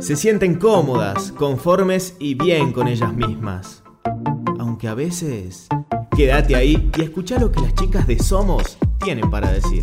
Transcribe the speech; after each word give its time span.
Se 0.00 0.14
sienten 0.14 0.60
cómodas, 0.60 1.32
conformes 1.32 2.16
y 2.20 2.34
bien 2.34 2.72
con 2.72 2.86
ellas 2.86 3.12
mismas. 3.12 3.82
Aunque 4.60 4.86
a 4.86 4.94
veces... 4.94 5.66
Quédate 6.16 6.54
ahí 6.54 6.90
y 6.96 7.02
escucha 7.02 7.38
lo 7.38 7.50
que 7.50 7.60
las 7.60 7.74
chicas 7.74 8.06
de 8.06 8.18
Somos 8.18 8.78
tienen 9.00 9.28
para 9.28 9.52
decir. 9.52 9.82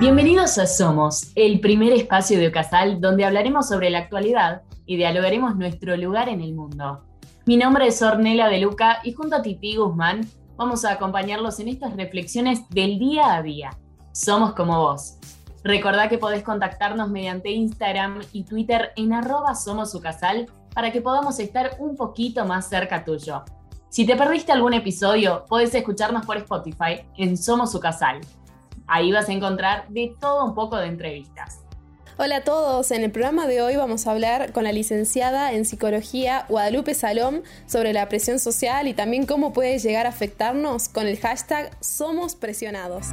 Bienvenidos 0.00 0.58
a 0.58 0.66
Somos, 0.66 1.30
el 1.36 1.60
primer 1.60 1.92
espacio 1.92 2.38
de 2.38 2.48
Ocasal 2.48 3.00
donde 3.00 3.24
hablaremos 3.24 3.68
sobre 3.68 3.90
la 3.90 3.98
actualidad 3.98 4.62
y 4.86 4.96
dialogaremos 4.96 5.54
nuestro 5.56 5.96
lugar 5.96 6.28
en 6.28 6.40
el 6.40 6.52
mundo. 6.52 7.04
Mi 7.46 7.56
nombre 7.56 7.86
es 7.86 8.02
Ornela 8.02 8.48
de 8.48 8.60
Luca 8.60 8.98
y 9.04 9.12
junto 9.12 9.36
a 9.36 9.42
Titi 9.42 9.76
Guzmán 9.76 10.28
vamos 10.56 10.84
a 10.84 10.92
acompañarlos 10.92 11.58
en 11.60 11.68
estas 11.68 11.94
reflexiones 11.94 12.68
del 12.68 12.98
día 12.98 13.34
a 13.34 13.42
día. 13.42 13.70
Somos 14.12 14.54
como 14.54 14.78
vos. 14.78 15.18
Recordá 15.64 16.08
que 16.08 16.18
podés 16.18 16.42
contactarnos 16.42 17.10
mediante 17.10 17.50
Instagram 17.50 18.20
y 18.32 18.44
Twitter 18.44 18.92
en 18.96 19.12
arroba 19.12 19.54
somosucasal 19.54 20.50
para 20.74 20.90
que 20.90 21.00
podamos 21.00 21.38
estar 21.38 21.76
un 21.78 21.96
poquito 21.96 22.44
más 22.44 22.68
cerca 22.68 23.04
tuyo. 23.04 23.44
Si 23.88 24.06
te 24.06 24.16
perdiste 24.16 24.52
algún 24.52 24.74
episodio, 24.74 25.44
podés 25.48 25.74
escucharnos 25.74 26.24
por 26.24 26.38
Spotify 26.38 27.06
en 27.16 27.36
Somos 27.36 27.72
Sucasal. 27.72 28.20
Ahí 28.86 29.12
vas 29.12 29.28
a 29.28 29.32
encontrar 29.32 29.86
de 29.88 30.14
todo 30.18 30.44
un 30.44 30.54
poco 30.54 30.76
de 30.76 30.86
entrevistas. 30.86 31.60
Hola 32.18 32.36
a 32.36 32.44
todos, 32.44 32.90
en 32.90 33.02
el 33.04 33.10
programa 33.10 33.46
de 33.46 33.62
hoy 33.62 33.76
vamos 33.76 34.06
a 34.06 34.10
hablar 34.10 34.52
con 34.52 34.64
la 34.64 34.72
licenciada 34.72 35.54
en 35.54 35.64
psicología 35.64 36.44
Guadalupe 36.50 36.92
Salom 36.92 37.40
sobre 37.64 37.94
la 37.94 38.06
presión 38.10 38.38
social 38.38 38.86
y 38.86 38.92
también 38.92 39.24
cómo 39.24 39.54
puede 39.54 39.78
llegar 39.78 40.04
a 40.04 40.10
afectarnos 40.10 40.90
con 40.90 41.06
el 41.06 41.18
hashtag 41.18 41.74
Somos 41.80 42.36
Presionados. 42.36 43.06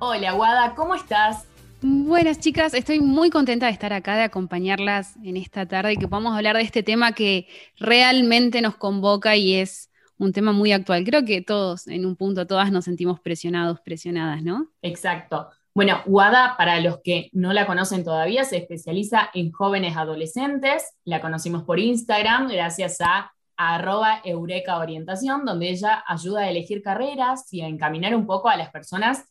Hola 0.00 0.32
Guada, 0.32 0.74
¿cómo 0.74 0.96
estás? 0.96 1.44
Buenas 1.82 2.40
chicas, 2.40 2.74
estoy 2.74 2.98
muy 2.98 3.30
contenta 3.30 3.66
de 3.66 3.72
estar 3.72 3.92
acá, 3.92 4.16
de 4.16 4.24
acompañarlas 4.24 5.14
en 5.22 5.36
esta 5.36 5.66
tarde 5.66 5.92
y 5.92 5.96
que 5.98 6.08
podamos 6.08 6.36
hablar 6.36 6.56
de 6.56 6.62
este 6.62 6.82
tema 6.82 7.12
que 7.12 7.46
realmente 7.78 8.60
nos 8.60 8.74
convoca 8.76 9.36
y 9.36 9.54
es 9.54 9.91
un 10.22 10.32
tema 10.32 10.52
muy 10.52 10.72
actual. 10.72 11.04
Creo 11.04 11.24
que 11.24 11.42
todos, 11.42 11.88
en 11.88 12.06
un 12.06 12.14
punto, 12.14 12.46
todas 12.46 12.70
nos 12.70 12.84
sentimos 12.84 13.20
presionados, 13.20 13.80
presionadas, 13.80 14.42
¿no? 14.42 14.68
Exacto. 14.80 15.48
Bueno, 15.74 16.00
Wada, 16.06 16.54
para 16.56 16.78
los 16.80 17.00
que 17.02 17.28
no 17.32 17.52
la 17.52 17.66
conocen 17.66 18.04
todavía, 18.04 18.44
se 18.44 18.58
especializa 18.58 19.30
en 19.34 19.50
jóvenes 19.50 19.96
adolescentes. 19.96 20.94
La 21.04 21.20
conocimos 21.20 21.64
por 21.64 21.80
Instagram 21.80 22.48
gracias 22.48 23.00
a 23.00 23.32
arroba 23.56 24.20
Eureka 24.24 24.78
Orientación, 24.78 25.44
donde 25.44 25.70
ella 25.70 26.04
ayuda 26.06 26.42
a 26.42 26.50
elegir 26.50 26.82
carreras 26.82 27.52
y 27.52 27.62
a 27.62 27.68
encaminar 27.68 28.14
un 28.14 28.26
poco 28.26 28.48
a 28.48 28.56
las 28.56 28.70
personas 28.70 29.24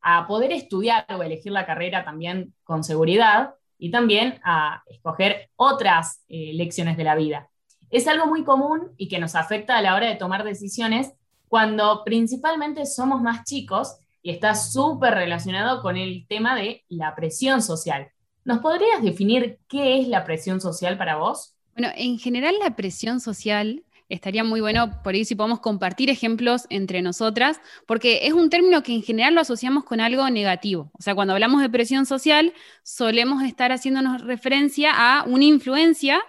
a 0.00 0.26
poder 0.26 0.50
estudiar 0.50 1.06
o 1.10 1.22
elegir 1.22 1.52
la 1.52 1.66
carrera 1.66 2.04
también 2.04 2.52
con 2.64 2.82
seguridad 2.82 3.54
y 3.78 3.90
también 3.92 4.40
a 4.44 4.82
escoger 4.86 5.50
otras 5.54 6.24
eh, 6.28 6.52
lecciones 6.54 6.96
de 6.96 7.04
la 7.04 7.14
vida 7.14 7.51
es 7.92 8.08
algo 8.08 8.26
muy 8.26 8.42
común 8.42 8.90
y 8.96 9.08
que 9.08 9.20
nos 9.20 9.34
afecta 9.34 9.76
a 9.76 9.82
la 9.82 9.94
hora 9.94 10.08
de 10.08 10.16
tomar 10.16 10.44
decisiones 10.44 11.12
cuando 11.46 12.02
principalmente 12.04 12.86
somos 12.86 13.20
más 13.20 13.44
chicos 13.44 13.96
y 14.22 14.30
está 14.30 14.54
súper 14.54 15.14
relacionado 15.14 15.82
con 15.82 15.98
el 15.98 16.26
tema 16.26 16.56
de 16.56 16.84
la 16.88 17.14
presión 17.14 17.60
social. 17.60 18.08
¿Nos 18.44 18.60
podrías 18.60 19.02
definir 19.02 19.58
qué 19.68 20.00
es 20.00 20.08
la 20.08 20.24
presión 20.24 20.60
social 20.60 20.96
para 20.96 21.16
vos? 21.16 21.54
Bueno, 21.76 21.92
en 21.94 22.18
general 22.18 22.54
la 22.60 22.74
presión 22.74 23.20
social 23.20 23.84
estaría 24.08 24.44
muy 24.44 24.60
bueno 24.60 25.02
por 25.02 25.14
ahí 25.14 25.24
si 25.24 25.34
podemos 25.34 25.60
compartir 25.60 26.08
ejemplos 26.08 26.66
entre 26.70 27.02
nosotras, 27.02 27.60
porque 27.86 28.26
es 28.26 28.32
un 28.32 28.48
término 28.48 28.82
que 28.82 28.94
en 28.94 29.02
general 29.02 29.34
lo 29.34 29.42
asociamos 29.42 29.84
con 29.84 30.00
algo 30.00 30.28
negativo. 30.30 30.90
O 30.98 31.02
sea, 31.02 31.14
cuando 31.14 31.34
hablamos 31.34 31.60
de 31.60 31.68
presión 31.68 32.06
social, 32.06 32.54
solemos 32.82 33.42
estar 33.42 33.70
haciéndonos 33.70 34.22
referencia 34.22 34.92
a 34.94 35.24
una 35.24 35.44
influencia 35.44 36.22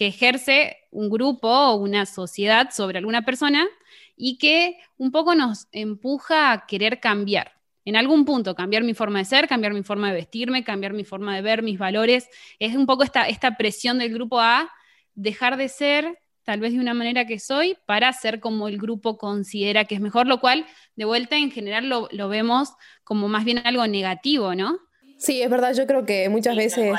que 0.00 0.06
ejerce 0.06 0.78
un 0.90 1.10
grupo 1.10 1.46
o 1.46 1.74
una 1.74 2.06
sociedad 2.06 2.70
sobre 2.70 2.96
alguna 2.96 3.20
persona 3.20 3.68
y 4.16 4.38
que 4.38 4.78
un 4.96 5.12
poco 5.12 5.34
nos 5.34 5.68
empuja 5.72 6.52
a 6.52 6.64
querer 6.64 7.00
cambiar. 7.00 7.52
En 7.84 7.96
algún 7.96 8.24
punto, 8.24 8.54
cambiar 8.54 8.82
mi 8.82 8.94
forma 8.94 9.18
de 9.18 9.26
ser, 9.26 9.46
cambiar 9.46 9.74
mi 9.74 9.82
forma 9.82 10.08
de 10.08 10.14
vestirme, 10.14 10.64
cambiar 10.64 10.94
mi 10.94 11.04
forma 11.04 11.36
de 11.36 11.42
ver, 11.42 11.62
mis 11.62 11.78
valores. 11.78 12.30
Es 12.58 12.76
un 12.76 12.86
poco 12.86 13.02
esta, 13.02 13.28
esta 13.28 13.58
presión 13.58 13.98
del 13.98 14.14
grupo 14.14 14.40
a 14.40 14.70
dejar 15.14 15.58
de 15.58 15.68
ser 15.68 16.18
tal 16.44 16.60
vez 16.60 16.72
de 16.72 16.80
una 16.80 16.94
manera 16.94 17.26
que 17.26 17.38
soy 17.38 17.76
para 17.84 18.10
ser 18.14 18.40
como 18.40 18.68
el 18.68 18.78
grupo 18.78 19.18
considera 19.18 19.84
que 19.84 19.96
es 19.96 20.00
mejor, 20.00 20.26
lo 20.26 20.40
cual 20.40 20.64
de 20.96 21.04
vuelta 21.04 21.36
en 21.36 21.50
general 21.50 21.90
lo, 21.90 22.08
lo 22.10 22.30
vemos 22.30 22.70
como 23.04 23.28
más 23.28 23.44
bien 23.44 23.60
algo 23.66 23.86
negativo, 23.86 24.54
¿no? 24.54 24.78
Sí, 25.18 25.42
es 25.42 25.50
verdad, 25.50 25.74
yo 25.74 25.86
creo 25.86 26.06
que 26.06 26.30
muchas 26.30 26.56
veces 26.56 26.98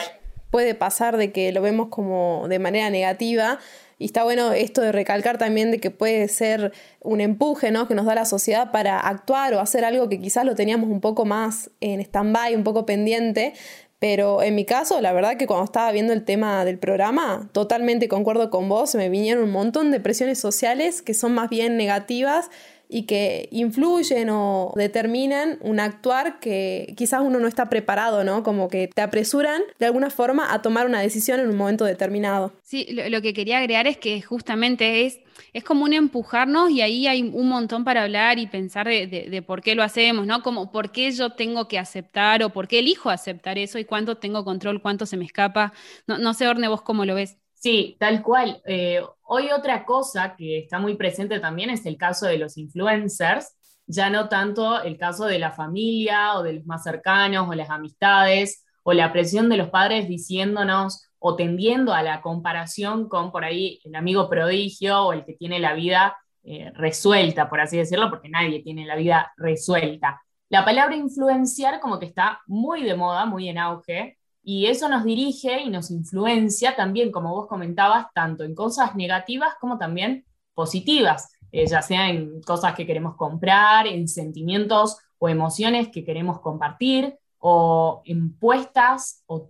puede 0.51 0.75
pasar 0.75 1.17
de 1.17 1.31
que 1.31 1.51
lo 1.51 1.61
vemos 1.61 1.87
como 1.87 2.45
de 2.47 2.59
manera 2.59 2.89
negativa. 2.91 3.57
Y 3.97 4.05
está 4.05 4.23
bueno 4.23 4.51
esto 4.51 4.81
de 4.81 4.91
recalcar 4.91 5.37
también 5.37 5.71
de 5.71 5.79
que 5.79 5.91
puede 5.91 6.27
ser 6.27 6.73
un 7.01 7.21
empuje 7.21 7.71
¿no? 7.71 7.87
que 7.87 7.95
nos 7.95 8.05
da 8.05 8.15
la 8.15 8.25
sociedad 8.25 8.71
para 8.71 8.99
actuar 8.99 9.53
o 9.53 9.59
hacer 9.59 9.85
algo 9.85 10.09
que 10.09 10.19
quizás 10.19 10.43
lo 10.43 10.55
teníamos 10.55 10.89
un 10.89 11.01
poco 11.01 11.25
más 11.25 11.71
en 11.81 12.01
stand-by, 12.01 12.55
un 12.55 12.63
poco 12.63 12.85
pendiente. 12.85 13.53
Pero 13.99 14.41
en 14.41 14.55
mi 14.55 14.65
caso, 14.65 14.99
la 14.99 15.13
verdad 15.13 15.37
que 15.37 15.45
cuando 15.45 15.65
estaba 15.65 15.91
viendo 15.91 16.11
el 16.11 16.25
tema 16.25 16.65
del 16.65 16.79
programa, 16.79 17.47
totalmente 17.51 18.07
concuerdo 18.07 18.49
con 18.49 18.67
vos, 18.67 18.95
me 18.95 19.09
vinieron 19.09 19.43
un 19.43 19.51
montón 19.51 19.91
de 19.91 19.99
presiones 19.99 20.39
sociales 20.39 21.03
que 21.03 21.13
son 21.13 21.35
más 21.35 21.49
bien 21.49 21.77
negativas 21.77 22.49
y 22.93 23.03
que 23.03 23.47
influyen 23.51 24.29
o 24.29 24.73
determinan 24.75 25.57
un 25.61 25.79
actuar 25.79 26.41
que 26.41 26.93
quizás 26.97 27.21
uno 27.21 27.39
no 27.39 27.47
está 27.47 27.69
preparado, 27.69 28.25
¿no? 28.25 28.43
Como 28.43 28.67
que 28.67 28.89
te 28.93 29.01
apresuran 29.01 29.61
de 29.79 29.85
alguna 29.85 30.09
forma 30.09 30.53
a 30.53 30.61
tomar 30.61 30.85
una 30.87 30.99
decisión 30.99 31.39
en 31.39 31.49
un 31.49 31.55
momento 31.55 31.85
determinado. 31.85 32.51
Sí, 32.63 32.85
lo, 32.91 33.21
que 33.21 33.33
quería 33.33 33.59
agregar 33.59 33.87
es 33.87 33.97
que 33.97 34.21
justamente 34.21 35.05
es, 35.05 35.21
es 35.53 35.63
como 35.63 35.85
un 35.85 35.93
empujarnos 35.93 36.69
y 36.69 36.81
ahí 36.81 37.07
hay 37.07 37.21
un 37.23 37.47
montón 37.47 37.85
para 37.85 38.03
hablar 38.03 38.39
y 38.39 38.47
pensar 38.47 38.87
de, 38.87 39.43
por 39.47 39.61
qué 39.61 39.73
lo 39.73 39.83
hacemos, 39.83 40.27
¿no? 40.27 40.41
Como 40.41 40.69
por 40.69 40.91
qué 40.91 41.11
yo 41.11 41.29
tengo 41.29 41.69
que 41.69 41.79
aceptar 41.79 42.43
o 42.43 42.49
por 42.49 42.67
qué 42.67 42.79
elijo 42.79 43.09
aceptar 43.09 43.57
eso 43.57 43.79
y 43.79 43.85
cuánto 43.85 44.17
tengo 44.17 44.43
control, 44.43 44.81
cuánto 44.81 45.05
se 45.05 45.15
me 45.15 45.23
escapa. 45.23 45.71
No, 46.07 46.17
no 46.17 46.33
sé, 46.33 46.45
Orne, 46.45 46.67
vos 46.67 46.81
cómo 46.81 47.05
lo 47.05 47.15
ves. 47.15 47.37
Sí, 47.53 47.95
tal 47.99 48.23
cual. 48.23 48.61
Eh, 48.65 49.01
hoy 49.33 49.49
otra 49.51 49.85
cosa 49.85 50.35
que 50.35 50.57
está 50.59 50.77
muy 50.77 50.95
presente 50.97 51.39
también 51.39 51.69
es 51.69 51.85
el 51.85 51.95
caso 51.95 52.25
de 52.25 52.37
los 52.37 52.57
influencers, 52.57 53.55
ya 53.87 54.09
no 54.09 54.27
tanto 54.27 54.83
el 54.83 54.97
caso 54.97 55.23
de 55.23 55.39
la 55.39 55.53
familia 55.53 56.33
o 56.35 56.43
de 56.43 56.53
los 56.53 56.65
más 56.65 56.83
cercanos 56.83 57.47
o 57.47 57.53
las 57.53 57.69
amistades 57.69 58.65
o 58.83 58.91
la 58.91 59.13
presión 59.13 59.47
de 59.47 59.55
los 59.55 59.69
padres 59.69 60.09
diciéndonos 60.09 61.07
o 61.17 61.37
tendiendo 61.37 61.93
a 61.93 62.03
la 62.03 62.21
comparación 62.21 63.07
con 63.07 63.31
por 63.31 63.45
ahí 63.45 63.79
el 63.85 63.95
amigo 63.95 64.29
prodigio 64.29 65.01
o 65.01 65.13
el 65.13 65.23
que 65.23 65.33
tiene 65.33 65.59
la 65.59 65.75
vida 65.75 66.17
eh, 66.43 66.69
resuelta, 66.75 67.49
por 67.49 67.61
así 67.61 67.77
decirlo, 67.77 68.09
porque 68.09 68.27
nadie 68.27 68.61
tiene 68.61 68.85
la 68.85 68.97
vida 68.97 69.31
resuelta. 69.37 70.21
La 70.49 70.65
palabra 70.65 70.97
influenciar 70.97 71.79
como 71.79 71.99
que 71.99 72.07
está 72.07 72.41
muy 72.47 72.83
de 72.83 72.95
moda, 72.95 73.25
muy 73.25 73.47
en 73.47 73.59
auge, 73.59 74.17
y 74.43 74.65
eso 74.65 74.89
nos 74.89 75.03
dirige 75.03 75.61
y 75.61 75.69
nos 75.69 75.91
influencia 75.91 76.75
también, 76.75 77.11
como 77.11 77.31
vos 77.31 77.47
comentabas, 77.47 78.07
tanto 78.13 78.43
en 78.43 78.55
cosas 78.55 78.95
negativas 78.95 79.53
como 79.59 79.77
también 79.77 80.25
positivas, 80.53 81.31
eh, 81.51 81.67
ya 81.67 81.81
sea 81.81 82.09
en 82.09 82.41
cosas 82.41 82.75
que 82.75 82.85
queremos 82.85 83.15
comprar, 83.15 83.87
en 83.87 84.07
sentimientos 84.07 84.97
o 85.19 85.29
emociones 85.29 85.89
que 85.89 86.03
queremos 86.03 86.39
compartir, 86.41 87.15
o 87.41 88.01
en 88.05 88.37
puestas 88.37 89.23
o 89.25 89.49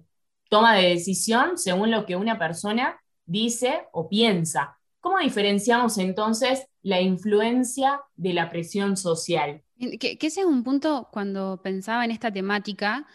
toma 0.49 0.75
de 0.75 0.89
decisión 0.89 1.57
según 1.57 1.91
lo 1.91 2.05
que 2.05 2.15
una 2.15 2.39
persona 2.39 2.99
dice 3.25 3.83
o 3.91 4.09
piensa. 4.09 4.77
¿Cómo 4.99 5.19
diferenciamos 5.19 5.97
entonces 5.97 6.65
la 6.81 7.01
influencia 7.01 8.01
de 8.15 8.33
la 8.33 8.49
presión 8.49 8.97
social? 8.97 9.63
Ese 9.77 10.41
es 10.41 10.45
un 10.45 10.63
punto 10.63 11.09
cuando 11.11 11.61
pensaba 11.61 12.05
en 12.05 12.11
esta 12.11 12.31
temática, 12.31 13.07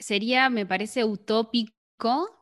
sería, 0.00 0.50
me 0.50 0.66
parece, 0.66 1.04
utópico 1.04 1.76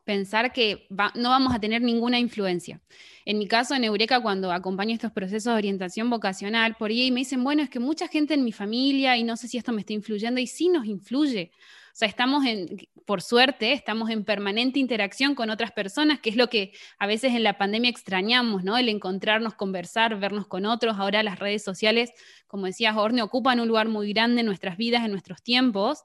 pensar 0.05 0.53
que 0.53 0.87
no 0.89 1.29
vamos 1.29 1.53
a 1.53 1.59
tener 1.59 1.81
ninguna 1.81 2.17
influencia. 2.17 2.81
En 3.25 3.37
mi 3.37 3.47
caso, 3.47 3.75
en 3.75 3.83
Eureka, 3.83 4.21
cuando 4.21 4.51
acompaño 4.51 4.93
estos 4.93 5.11
procesos 5.11 5.53
de 5.53 5.57
orientación 5.57 6.09
vocacional, 6.09 6.75
por 6.79 6.89
ahí 6.89 7.11
me 7.11 7.19
dicen, 7.19 7.43
bueno, 7.43 7.61
es 7.61 7.69
que 7.69 7.79
mucha 7.79 8.07
gente 8.07 8.33
en 8.33 8.43
mi 8.43 8.51
familia 8.53 9.17
y 9.17 9.23
no 9.23 9.35
sé 9.37 9.47
si 9.47 9.57
esto 9.57 9.71
me 9.71 9.81
está 9.81 9.93
influyendo, 9.93 10.39
y 10.39 10.47
sí 10.47 10.69
nos 10.69 10.85
influye. 10.85 11.51
Sea, 11.93 12.07
estamos 12.07 12.45
en, 12.45 12.77
por 13.05 13.21
suerte, 13.21 13.73
estamos 13.73 14.09
en 14.09 14.23
permanente 14.23 14.79
interacción 14.79 15.35
con 15.35 15.49
otras 15.49 15.71
personas, 15.71 16.19
que 16.19 16.29
es 16.29 16.35
lo 16.35 16.47
que 16.47 16.73
a 16.97 17.07
veces 17.07 17.33
en 17.33 17.43
la 17.43 17.57
pandemia 17.57 17.89
extrañamos, 17.89 18.63
¿no? 18.63 18.77
El 18.77 18.89
encontrarnos, 18.89 19.55
conversar, 19.55 20.19
vernos 20.19 20.47
con 20.47 20.65
otros. 20.65 20.97
Ahora 20.97 21.23
las 21.23 21.39
redes 21.39 21.63
sociales, 21.63 22.11
como 22.47 22.65
decías, 22.65 22.95
Orne, 22.95 23.21
ocupan 23.21 23.59
un 23.59 23.67
lugar 23.67 23.87
muy 23.87 24.13
grande 24.13 24.41
en 24.41 24.45
nuestras 24.45 24.77
vidas, 24.77 25.03
en 25.05 25.11
nuestros 25.11 25.41
tiempos. 25.41 26.03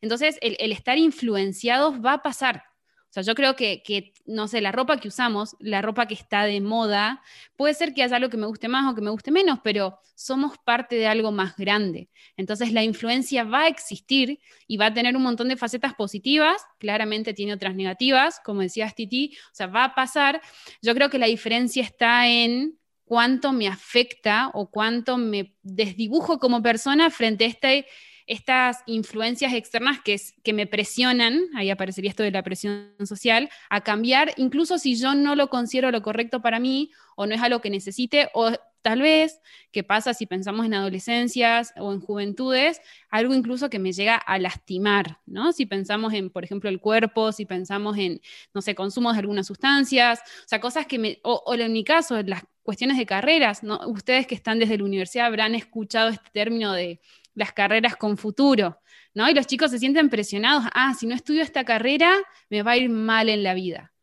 Entonces, 0.00 0.38
el, 0.42 0.72
estar 0.72 0.98
influenciados 0.98 2.04
va 2.04 2.14
a 2.14 2.22
pasar. 2.22 2.64
Sea, 3.14 3.22
yo 3.22 3.36
creo 3.36 3.54
que, 3.54 3.80
que, 3.84 4.12
no 4.26 4.48
sé, 4.48 4.60
la 4.60 4.72
ropa 4.72 4.96
que 4.96 5.06
usamos, 5.06 5.54
la 5.60 5.80
ropa 5.80 6.08
que 6.08 6.14
está 6.14 6.42
de 6.42 6.60
moda, 6.60 7.22
puede 7.54 7.72
ser 7.72 7.94
que 7.94 8.02
haya 8.02 8.16
algo 8.16 8.28
que 8.28 8.36
me 8.36 8.46
guste 8.48 8.66
más 8.66 8.90
o 8.90 8.96
que 8.96 9.02
me 9.02 9.10
guste 9.10 9.30
menos, 9.30 9.60
pero 9.62 10.00
somos 10.16 10.58
parte 10.58 10.96
de 10.96 11.06
algo 11.06 11.30
más 11.30 11.56
grande. 11.56 12.08
Entonces 12.36 12.72
la 12.72 12.82
influencia 12.82 13.44
va 13.44 13.62
a 13.62 13.68
existir 13.68 14.40
y 14.66 14.78
va 14.78 14.86
a 14.86 14.94
tener 14.94 15.16
un 15.16 15.22
montón 15.22 15.48
de 15.48 15.56
facetas 15.56 15.94
positivas, 15.94 16.60
claramente 16.80 17.34
tiene 17.34 17.54
otras 17.54 17.76
negativas, 17.76 18.40
como 18.44 18.62
decías 18.62 18.96
Titi, 18.96 19.36
o 19.46 19.54
sea, 19.54 19.68
va 19.68 19.84
a 19.84 19.94
pasar. 19.94 20.40
Yo 20.82 20.92
creo 20.92 21.08
que 21.08 21.20
la 21.20 21.26
diferencia 21.26 21.84
está 21.84 22.26
en 22.26 22.80
cuánto 23.04 23.52
me 23.52 23.68
afecta 23.68 24.50
o 24.54 24.72
cuánto 24.72 25.18
me 25.18 25.54
desdibujo 25.62 26.40
como 26.40 26.62
persona 26.62 27.10
frente 27.10 27.44
a 27.44 27.48
este 27.48 27.86
estas 28.26 28.78
influencias 28.86 29.52
externas 29.52 30.00
que, 30.02 30.20
que 30.42 30.52
me 30.52 30.66
presionan, 30.66 31.40
ahí 31.54 31.70
aparecería 31.70 32.10
esto 32.10 32.22
de 32.22 32.30
la 32.30 32.42
presión 32.42 32.94
social, 33.04 33.50
a 33.70 33.82
cambiar, 33.82 34.32
incluso 34.36 34.78
si 34.78 34.96
yo 34.96 35.14
no 35.14 35.36
lo 35.36 35.48
considero 35.48 35.90
lo 35.90 36.02
correcto 36.02 36.40
para 36.40 36.58
mí 36.58 36.90
o 37.16 37.26
no 37.26 37.34
es 37.34 37.42
algo 37.42 37.60
que 37.60 37.70
necesite, 37.70 38.28
o 38.34 38.50
tal 38.82 39.00
vez, 39.00 39.40
¿qué 39.72 39.82
pasa 39.82 40.12
si 40.12 40.26
pensamos 40.26 40.66
en 40.66 40.74
adolescencias 40.74 41.72
o 41.78 41.92
en 41.92 42.00
juventudes? 42.00 42.80
Algo 43.08 43.34
incluso 43.34 43.70
que 43.70 43.78
me 43.78 43.92
llega 43.92 44.16
a 44.16 44.38
lastimar, 44.38 45.20
¿no? 45.24 45.52
Si 45.52 45.64
pensamos 45.64 46.12
en, 46.12 46.28
por 46.28 46.44
ejemplo, 46.44 46.68
el 46.68 46.80
cuerpo, 46.80 47.32
si 47.32 47.46
pensamos 47.46 47.96
en, 47.96 48.20
no 48.52 48.60
sé, 48.60 48.74
consumos 48.74 49.14
de 49.14 49.20
algunas 49.20 49.46
sustancias, 49.46 50.20
o 50.20 50.48
sea, 50.48 50.60
cosas 50.60 50.86
que 50.86 50.98
me, 50.98 51.18
o 51.22 51.54
en 51.54 51.72
mi 51.72 51.82
caso, 51.82 52.22
las 52.22 52.44
cuestiones 52.62 52.96
de 52.96 53.06
carreras, 53.06 53.62
¿no? 53.62 53.78
Ustedes 53.86 54.26
que 54.26 54.34
están 54.34 54.58
desde 54.58 54.78
la 54.78 54.84
universidad 54.84 55.26
habrán 55.26 55.54
escuchado 55.54 56.08
este 56.08 56.30
término 56.32 56.72
de 56.72 57.00
las 57.34 57.52
carreras 57.52 57.96
con 57.96 58.16
futuro, 58.18 58.80
¿no? 59.14 59.28
Y 59.30 59.34
los 59.34 59.46
chicos 59.46 59.70
se 59.70 59.78
sienten 59.78 60.10
presionados, 60.10 60.64
ah, 60.74 60.94
si 60.94 61.06
no 61.06 61.14
estudio 61.14 61.42
esta 61.42 61.64
carrera, 61.64 62.12
me 62.50 62.62
va 62.62 62.72
a 62.72 62.76
ir 62.76 62.90
mal 62.90 63.28
en 63.28 63.42
la 63.42 63.54
vida. 63.54 63.93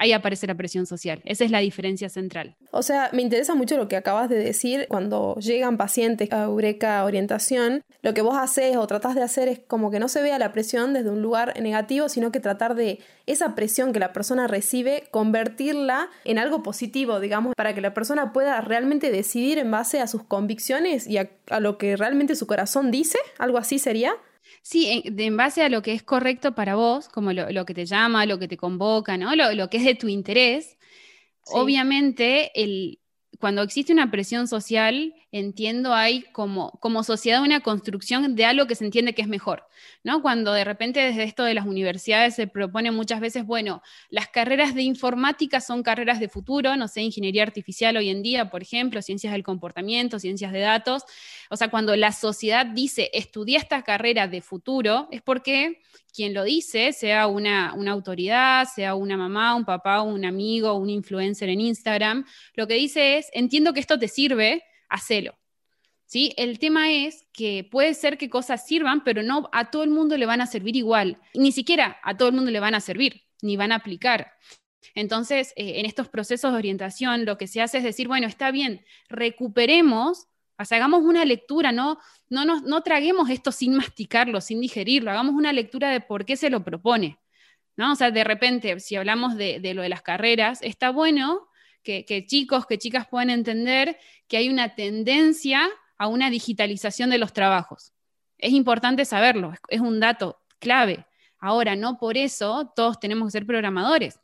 Ahí 0.00 0.14
aparece 0.14 0.46
la 0.46 0.54
presión 0.54 0.86
social. 0.86 1.20
Esa 1.26 1.44
es 1.44 1.50
la 1.50 1.58
diferencia 1.58 2.08
central. 2.08 2.56
O 2.70 2.82
sea, 2.82 3.10
me 3.12 3.20
interesa 3.20 3.54
mucho 3.54 3.76
lo 3.76 3.86
que 3.86 3.96
acabas 3.96 4.30
de 4.30 4.38
decir. 4.38 4.86
Cuando 4.88 5.36
llegan 5.36 5.76
pacientes 5.76 6.32
a 6.32 6.44
Eureka 6.44 7.04
Orientación, 7.04 7.82
lo 8.00 8.14
que 8.14 8.22
vos 8.22 8.38
haces 8.38 8.78
o 8.78 8.86
tratás 8.86 9.14
de 9.14 9.22
hacer 9.22 9.48
es 9.48 9.58
como 9.58 9.90
que 9.90 10.00
no 10.00 10.08
se 10.08 10.22
vea 10.22 10.38
la 10.38 10.52
presión 10.52 10.94
desde 10.94 11.10
un 11.10 11.20
lugar 11.20 11.52
negativo, 11.60 12.08
sino 12.08 12.32
que 12.32 12.40
tratar 12.40 12.76
de 12.76 13.00
esa 13.26 13.54
presión 13.54 13.92
que 13.92 14.00
la 14.00 14.14
persona 14.14 14.46
recibe, 14.46 15.04
convertirla 15.10 16.08
en 16.24 16.38
algo 16.38 16.62
positivo, 16.62 17.20
digamos, 17.20 17.54
para 17.54 17.74
que 17.74 17.82
la 17.82 17.92
persona 17.92 18.32
pueda 18.32 18.58
realmente 18.62 19.12
decidir 19.12 19.58
en 19.58 19.70
base 19.70 20.00
a 20.00 20.06
sus 20.06 20.22
convicciones 20.22 21.06
y 21.06 21.18
a, 21.18 21.28
a 21.50 21.60
lo 21.60 21.76
que 21.76 21.98
realmente 21.98 22.36
su 22.36 22.46
corazón 22.46 22.90
dice. 22.90 23.18
Algo 23.36 23.58
así 23.58 23.78
sería. 23.78 24.14
Sí, 24.62 25.02
en, 25.04 25.36
base 25.36 25.62
a 25.62 25.68
lo 25.68 25.82
que 25.82 25.92
es 25.92 26.02
correcto 26.02 26.54
para 26.54 26.74
vos, 26.74 27.08
como 27.08 27.32
lo, 27.32 27.64
que 27.64 27.74
te 27.74 27.86
llama, 27.86 28.26
lo 28.26 28.38
que 28.38 28.48
te 28.48 28.56
convoca, 28.56 29.16
¿no? 29.16 29.34
Lo, 29.34 29.70
que 29.70 29.78
es 29.78 29.84
de 29.84 29.94
tu 29.94 30.08
interés. 30.08 30.76
Obviamente, 31.46 32.50
el, 32.54 33.00
cuando 33.38 33.62
existe 33.62 33.92
una 33.92 34.10
presión 34.10 34.48
social, 34.48 35.14
entiendo, 35.32 35.94
hay 35.94 36.22
como, 36.32 36.72
como 36.80 37.04
sociedad 37.04 37.42
una 37.42 37.60
construcción 37.60 38.34
de 38.34 38.44
algo 38.44 38.66
que 38.66 38.74
se 38.74 38.84
entiende 38.84 39.14
que 39.14 39.22
es 39.22 39.28
mejor, 39.28 39.66
¿no? 40.02 40.20
Cuando 40.20 40.52
de 40.52 40.64
repente 40.64 41.00
desde 41.00 41.22
esto 41.22 41.44
de 41.44 41.54
las 41.54 41.66
universidades 41.66 42.34
se 42.34 42.48
propone 42.48 42.90
muchas 42.90 43.20
veces, 43.20 43.46
bueno, 43.46 43.82
las 44.10 44.28
carreras 44.28 44.74
de 44.74 44.82
informática 44.82 45.60
son 45.60 45.82
carreras 45.82 46.20
de 46.20 46.28
futuro, 46.28 46.76
no 46.76 46.88
sé, 46.88 47.02
ingeniería 47.02 47.42
artificial 47.42 47.96
hoy 47.96 48.10
en 48.10 48.22
día, 48.22 48.50
por 48.50 48.62
ejemplo, 48.62 49.00
ciencias 49.00 49.32
del 49.32 49.44
comportamiento, 49.44 50.18
ciencias 50.18 50.52
de 50.52 50.60
datos, 50.60 51.04
o 51.48 51.56
sea, 51.56 51.68
cuando 51.68 51.94
la 51.96 52.12
sociedad 52.12 52.66
dice, 52.66 53.10
estudia 53.14 53.58
esta 53.58 53.82
carrera 53.82 54.26
de 54.28 54.42
futuro, 54.42 55.08
es 55.10 55.22
porque 55.22 55.80
quien 56.10 56.34
lo 56.34 56.44
dice, 56.44 56.92
sea 56.92 57.26
una, 57.26 57.70
autoridad, 57.70 58.66
sea 58.66 58.94
una 58.94 59.16
mamá, 59.16 59.54
un 59.54 59.64
papá, 59.64 60.02
un 60.02 60.24
amigo, 60.24 60.74
un 60.74 60.90
influencer 60.90 61.48
en 61.48 61.60
Instagram, 61.60 62.26
lo 62.54 62.66
que 62.66 62.74
dice 62.74 63.18
es, 63.18 63.28
entiendo 63.32 63.72
que 63.72 63.80
esto 63.80 63.98
te 63.98 64.08
sirve, 64.08 64.62
hacelo. 64.88 65.36
¿Sí? 66.04 66.34
El 66.36 66.58
tema 66.58 66.90
es 66.90 67.28
que 67.32 67.68
puede 67.70 67.94
ser 67.94 68.18
que 68.18 68.28
cosas 68.28 68.66
sirvan, 68.66 69.04
pero 69.04 69.22
no 69.22 69.48
a 69.52 69.70
todo 69.70 69.84
el 69.84 69.90
mundo 69.90 70.16
le 70.16 70.26
van 70.26 70.40
a 70.40 70.46
servir 70.46 70.74
igual. 70.74 71.18
Ni 71.34 71.52
siquiera 71.52 71.98
a 72.02 72.16
todo 72.16 72.28
el 72.28 72.34
mundo 72.34 72.50
le 72.50 72.58
van 72.58 72.74
a 72.74 72.80
servir, 72.80 73.22
ni 73.42 73.56
van 73.56 73.70
a 73.70 73.76
aplicar. 73.76 74.32
Entonces, 74.94 75.52
eh, 75.54 75.78
en 75.78 75.86
estos 75.86 76.08
procesos 76.08 76.50
de 76.52 76.58
orientación, 76.58 77.24
lo 77.24 77.38
que 77.38 77.46
se 77.46 77.60
hace 77.60 77.78
es 77.78 77.84
decir, 77.84 78.08
bueno, 78.08 78.26
está 78.26 78.50
bien, 78.50 78.84
recuperemos 79.08 80.26
hagamos 80.70 81.02
una 81.02 81.24
lectura, 81.24 81.72
no, 81.72 81.98
no, 82.28 82.44
no 82.44 82.82
traguemos 82.82 83.30
esto 83.30 83.52
sin 83.52 83.74
masticarlo, 83.76 84.40
sin 84.40 84.60
digerirlo, 84.60 85.10
hagamos 85.10 85.34
una 85.34 85.52
lectura 85.52 85.90
de 85.90 86.00
por 86.00 86.24
qué 86.24 86.36
se 86.36 86.50
lo 86.50 86.62
propone. 86.62 87.18
¿no? 87.76 87.92
O 87.92 87.96
sea, 87.96 88.10
de 88.10 88.24
repente, 88.24 88.78
si 88.78 88.96
hablamos 88.96 89.36
de, 89.36 89.58
lo 89.74 89.80
de 89.80 89.88
las 89.88 90.02
carreras, 90.02 90.60
está 90.62 90.90
bueno 90.90 91.48
que, 91.82 92.04
chicos, 92.26 92.66
que 92.66 92.76
chicas 92.76 93.08
puedan 93.08 93.30
entender 93.30 93.98
que 94.28 94.36
hay 94.36 94.50
una 94.50 94.74
tendencia 94.74 95.66
a 95.96 96.06
una 96.06 96.28
digitalización 96.28 97.08
de 97.08 97.16
los 97.16 97.32
trabajos. 97.32 97.92
Es 98.36 98.52
importante 98.52 99.06
saberlo, 99.06 99.54
es 99.68 99.80
un 99.80 99.98
dato 99.98 100.40
clave. 100.58 101.06
Ahora, 101.38 101.74
no 101.74 101.98
por 101.98 102.18
eso 102.18 102.70
todos 102.76 103.00
tenemos 103.00 103.28
que 103.28 103.32
ser 103.32 103.46
programadores. 103.46 104.20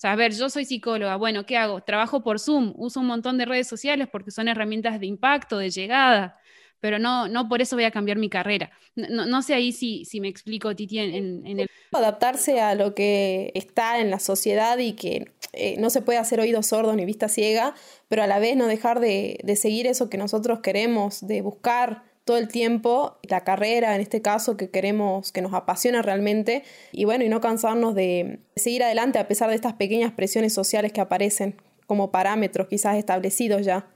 Sea, 0.00 0.12
a 0.12 0.16
ver, 0.16 0.32
yo 0.32 0.48
soy 0.48 0.64
psicóloga, 0.64 1.16
bueno, 1.16 1.44
¿qué 1.44 1.58
hago? 1.58 1.82
Trabajo 1.82 2.22
por 2.22 2.40
Zoom, 2.40 2.72
uso 2.74 3.00
un 3.00 3.06
montón 3.06 3.36
de 3.36 3.44
redes 3.44 3.68
sociales 3.68 4.08
porque 4.10 4.30
son 4.30 4.48
herramientas 4.48 4.98
de 4.98 5.04
impacto, 5.04 5.58
de 5.58 5.68
llegada, 5.68 6.40
pero 6.80 6.98
no, 6.98 7.28
no 7.28 7.50
por 7.50 7.60
eso 7.60 7.76
voy 7.76 7.84
a 7.84 7.90
cambiar 7.90 8.16
mi 8.16 8.30
carrera. 8.30 8.70
No, 8.96 9.42
sé 9.42 9.52
ahí 9.52 9.72
si, 9.72 10.06
si 10.06 10.22
me 10.22 10.28
explico, 10.28 10.74
Titi. 10.74 10.98
Adaptarse 11.92 12.62
a 12.62 12.74
lo 12.74 12.94
que 12.94 13.52
está 13.54 14.00
en 14.00 14.10
la 14.10 14.20
sociedad 14.20 14.78
y 14.78 14.94
que 14.94 15.32
eh, 15.52 15.76
no 15.78 15.90
se 15.90 16.00
puede 16.00 16.18
hacer 16.18 16.40
oídos 16.40 16.68
sordos 16.68 16.96
ni 16.96 17.04
vista 17.04 17.28
ciega, 17.28 17.74
pero 18.08 18.22
a 18.22 18.26
la 18.26 18.38
vez 18.38 18.56
no 18.56 18.68
dejar 18.68 19.00
de, 19.00 19.38
de 19.44 19.54
seguir 19.54 19.86
eso 19.86 20.08
que 20.08 20.16
nosotros 20.16 20.60
queremos, 20.60 21.26
de 21.26 21.42
buscar 21.42 22.09
todo 22.24 22.36
el 22.36 22.48
tiempo 22.48 23.18
la 23.22 23.44
carrera, 23.44 23.94
en 23.94 24.00
este 24.00 24.22
caso, 24.22 24.56
que 24.56 24.70
queremos, 24.70 25.32
que 25.32 25.42
nos 25.42 25.54
apasiona 25.54 26.02
realmente, 26.02 26.64
y 26.92 27.04
bueno, 27.04 27.24
y 27.24 27.28
no 27.28 27.40
cansarnos 27.40 27.94
de 27.94 28.40
seguir 28.56 28.82
adelante 28.82 29.18
a 29.18 29.28
pesar 29.28 29.48
de 29.48 29.56
estas 29.56 29.74
pequeñas 29.74 30.12
presiones 30.12 30.54
sociales 30.54 30.92
que 30.92 31.00
aparecen 31.00 31.56
como 31.86 32.10
parámetros 32.10 32.68
quizás 32.68 32.96
establecidos 32.96 33.64
ya. 33.64 33.88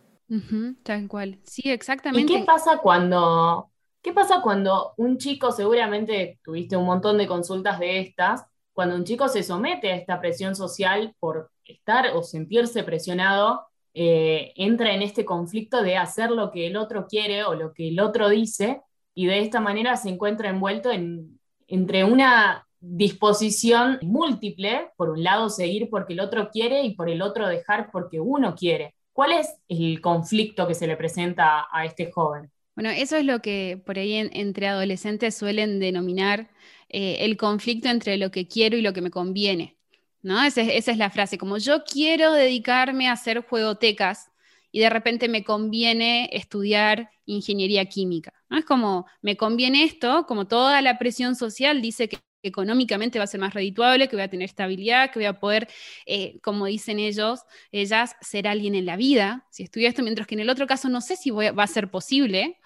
tal 0.82 1.06
cual. 1.08 1.38
Sí, 1.44 1.70
exactamente. 1.70 2.32
¿Y 2.32 2.36
qué 2.36 2.44
pasa 2.44 2.78
cuando, 2.78 3.70
qué 4.02 4.12
pasa 4.12 4.40
cuando 4.42 4.94
un 4.96 5.18
chico, 5.18 5.52
seguramente 5.52 6.40
tuviste 6.42 6.76
un 6.76 6.86
montón 6.86 7.18
de 7.18 7.26
consultas 7.26 7.78
de 7.78 8.00
estas, 8.00 8.44
cuando 8.72 8.96
un 8.96 9.04
chico 9.04 9.28
se 9.28 9.44
somete 9.44 9.92
a 9.92 9.96
esta 9.96 10.20
presión 10.20 10.56
social 10.56 11.14
por 11.20 11.50
estar 11.64 12.08
o 12.16 12.22
sentirse 12.22 12.82
presionado 12.82 13.68
eh, 13.94 14.52
entra 14.56 14.92
en 14.92 15.02
este 15.02 15.24
conflicto 15.24 15.82
de 15.82 15.96
hacer 15.96 16.30
lo 16.30 16.50
que 16.50 16.66
el 16.66 16.76
otro 16.76 17.06
quiere 17.06 17.44
o 17.44 17.54
lo 17.54 17.72
que 17.72 17.88
el 17.88 18.00
otro 18.00 18.28
dice 18.28 18.80
y 19.14 19.26
de 19.26 19.38
esta 19.38 19.60
manera 19.60 19.96
se 19.96 20.08
encuentra 20.08 20.50
envuelto 20.50 20.90
en, 20.90 21.38
entre 21.68 22.04
una 22.04 22.66
disposición 22.80 23.98
múltiple, 24.02 24.90
por 24.96 25.10
un 25.10 25.22
lado 25.22 25.48
seguir 25.48 25.88
porque 25.90 26.12
el 26.12 26.20
otro 26.20 26.50
quiere 26.50 26.82
y 26.82 26.94
por 26.94 27.08
el 27.08 27.22
otro 27.22 27.48
dejar 27.48 27.90
porque 27.90 28.20
uno 28.20 28.54
quiere. 28.54 28.94
¿Cuál 29.12 29.32
es 29.32 29.54
el 29.68 30.00
conflicto 30.00 30.66
que 30.66 30.74
se 30.74 30.86
le 30.86 30.96
presenta 30.96 31.68
a 31.70 31.84
este 31.84 32.10
joven? 32.10 32.50
Bueno, 32.74 32.90
eso 32.90 33.16
es 33.16 33.24
lo 33.24 33.40
que 33.40 33.80
por 33.86 33.98
ahí 33.98 34.14
entre 34.14 34.66
adolescentes 34.66 35.36
suelen 35.36 35.78
denominar 35.78 36.50
eh, 36.88 37.18
el 37.20 37.36
conflicto 37.36 37.88
entre 37.88 38.16
lo 38.16 38.32
que 38.32 38.48
quiero 38.48 38.76
y 38.76 38.82
lo 38.82 38.92
que 38.92 39.00
me 39.00 39.10
conviene. 39.10 39.76
¿No? 40.24 40.42
Esa 40.42 40.62
es, 40.62 40.96
la 40.96 41.10
frase, 41.10 41.36
como 41.36 41.58
yo 41.58 41.84
quiero 41.84 42.32
dedicarme 42.32 43.08
a 43.08 43.12
hacer 43.12 43.44
juegotecas 43.46 44.30
y 44.72 44.80
de 44.80 44.88
repente 44.88 45.28
me 45.28 45.44
conviene 45.44 46.30
estudiar 46.32 47.10
ingeniería 47.26 47.84
química. 47.84 48.32
Es 48.50 48.64
como, 48.64 49.06
me 49.20 49.36
conviene 49.36 49.84
esto, 49.84 50.24
como 50.26 50.46
toda 50.46 50.80
la 50.80 50.98
presión 50.98 51.36
social 51.36 51.82
dice 51.82 52.08
que 52.08 52.18
económicamente 52.42 53.18
va 53.18 53.24
a 53.24 53.28
ser 53.28 53.40
más 53.40 53.52
redituable, 53.52 54.08
que 54.08 54.16
voy 54.16 54.22
a 54.22 54.30
tener 54.30 54.46
estabilidad, 54.46 55.10
que 55.10 55.18
voy 55.18 55.26
a 55.26 55.38
poder, 55.38 55.68
eh, 56.06 56.40
como 56.42 56.66
dicen 56.66 56.98
ellos, 56.98 57.40
ellas, 57.70 58.16
ser 58.22 58.48
alguien 58.48 58.74
en 58.74 58.86
la 58.86 58.96
vida, 58.96 59.46
si 59.50 59.62
estudio 59.62 59.88
esto, 59.88 60.02
mientras 60.02 60.26
que 60.26 60.36
en 60.36 60.40
el 60.40 60.50
otro 60.50 60.66
caso 60.66 60.88
no 60.88 61.02
sé 61.02 61.16
si 61.16 61.30
va 61.30 61.62
a 61.62 61.66
ser 61.66 61.90
posible. 61.90 62.58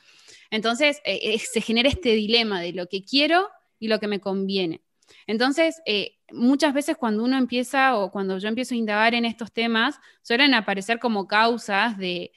Entonces 0.51 0.99
eh, 1.05 1.19
eh, 1.35 1.39
se 1.39 1.61
genera 1.61 1.89
este 1.89 2.15
dilema 2.15 2.61
de 2.61 2.73
lo 2.73 2.87
que 2.89 3.05
quiero 3.05 3.49
y 3.81 3.89
lo 3.89 3.99
que 3.99 4.07
me 4.07 4.21
conviene. 4.21 4.81
Entonces, 5.27 5.81
eh, 5.87 6.19
muchas 6.33 6.75
veces 6.75 6.97
cuando 6.97 7.25
uno 7.25 7.37
empieza 7.37 7.97
o 7.97 8.11
cuando 8.11 8.39
yo 8.39 8.49
empiezo 8.49 8.75
a 8.75 8.79
indagar 8.79 9.15
en 9.15 9.25
estos 9.25 9.53
temas, 9.53 9.99
suelen 10.23 10.55
aparecer 10.55 10.99
como 10.99 11.27
causas 11.27 11.97
de, 11.99 12.33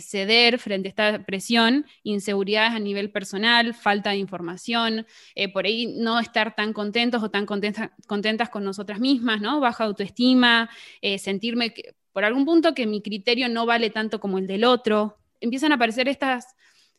ceder 0.00 0.58
frente 0.58 0.88
a 0.88 0.90
esta 0.90 1.24
presión, 1.24 1.86
inseguridades 2.02 2.72
a 2.72 2.78
nivel 2.78 3.10
personal, 3.10 3.74
falta 3.74 4.10
de 4.10 4.16
información, 4.16 5.06
eh, 5.34 5.52
por 5.52 5.66
ahí 5.66 5.86
no 5.98 6.18
estar 6.20 6.54
tan 6.54 6.72
contentos 6.72 7.22
o 7.22 7.30
tan 7.30 7.46
contentas 7.46 8.48
con 8.50 8.64
nosotras 8.64 9.00
mismas, 9.00 9.40
¿no? 9.40 9.60
Baja 9.60 9.84
autoestima, 9.84 10.70
eh, 11.02 11.18
sentirme 11.18 11.74
por 12.12 12.24
algún 12.24 12.46
punto 12.46 12.74
que 12.74 12.86
mi 12.86 13.02
criterio 13.02 13.48
no 13.48 13.66
vale 13.66 13.90
tanto 13.90 14.20
como 14.20 14.38
el 14.38 14.46
del 14.46 14.64
otro. 14.64 15.18
Empiezan 15.40 15.72
a 15.72 15.74
aparecer 15.74 16.08
estas, 16.08 16.54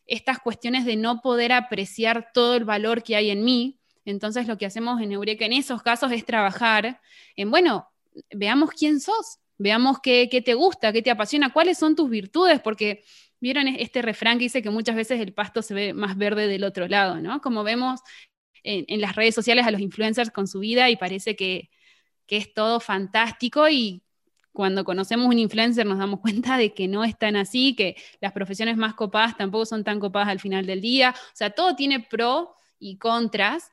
estas 0.06 0.38
cuestiones 0.38 0.84
de 0.84 0.96
no 0.96 1.20
poder 1.20 1.52
apreciar 1.52 2.30
todo 2.32 2.54
el 2.54 2.64
valor 2.64 3.02
que 3.02 3.16
hay 3.16 3.30
en 3.30 3.44
mí, 3.44 3.77
Entonces 4.08 4.46
lo 4.46 4.56
que 4.56 4.66
hacemos 4.66 5.00
en 5.00 5.12
Eureka 5.12 5.44
en 5.44 5.52
esos 5.52 5.82
casos 5.82 6.12
es 6.12 6.24
trabajar 6.24 7.00
en, 7.36 7.50
bueno, 7.50 7.88
veamos 8.30 8.70
quién 8.70 9.00
sos, 9.00 9.38
veamos 9.58 9.98
qué, 10.02 10.28
te 10.44 10.54
gusta, 10.54 10.92
qué 10.92 11.02
te 11.02 11.10
apasiona, 11.10 11.52
cuáles 11.52 11.78
son 11.78 11.94
tus 11.94 12.08
virtudes, 12.08 12.60
porque 12.60 13.04
vieron 13.40 13.68
este 13.68 14.00
refrán 14.00 14.38
que 14.38 14.44
dice 14.44 14.62
que 14.62 14.70
muchas 14.70 14.96
veces 14.96 15.20
el 15.20 15.34
pasto 15.34 15.60
se 15.60 15.74
ve 15.74 15.92
más 15.92 16.16
verde 16.16 16.46
del 16.46 16.64
otro 16.64 16.88
lado, 16.88 17.20
¿no? 17.20 17.40
Como 17.40 17.64
vemos 17.64 18.00
en, 18.62 19.00
las 19.00 19.14
redes 19.14 19.34
sociales 19.34 19.66
a 19.66 19.70
los 19.70 19.80
influencers 19.80 20.30
con 20.30 20.46
su 20.46 20.60
vida 20.60 20.88
y 20.90 20.96
parece 20.96 21.36
que, 21.36 21.70
que 22.26 22.38
es 22.38 22.54
todo 22.54 22.80
fantástico 22.80 23.68
y 23.68 24.02
cuando 24.52 24.84
conocemos 24.84 25.28
un 25.28 25.38
influencer 25.38 25.86
nos 25.86 25.98
damos 25.98 26.20
cuenta 26.20 26.56
de 26.56 26.72
que 26.72 26.88
no 26.88 27.04
es 27.04 27.16
tan 27.18 27.36
así, 27.36 27.76
que 27.76 27.96
las 28.20 28.32
profesiones 28.32 28.76
más 28.78 28.94
copadas 28.94 29.36
tampoco 29.36 29.66
son 29.66 29.84
tan 29.84 30.00
copadas 30.00 30.28
al 30.28 30.40
final 30.40 30.66
del 30.66 30.80
día. 30.80 31.14
O 31.16 31.36
sea, 31.36 31.50
todo 31.50 31.76
tiene 31.76 32.00
pro 32.00 32.54
y 32.78 32.96
contras. 32.96 33.70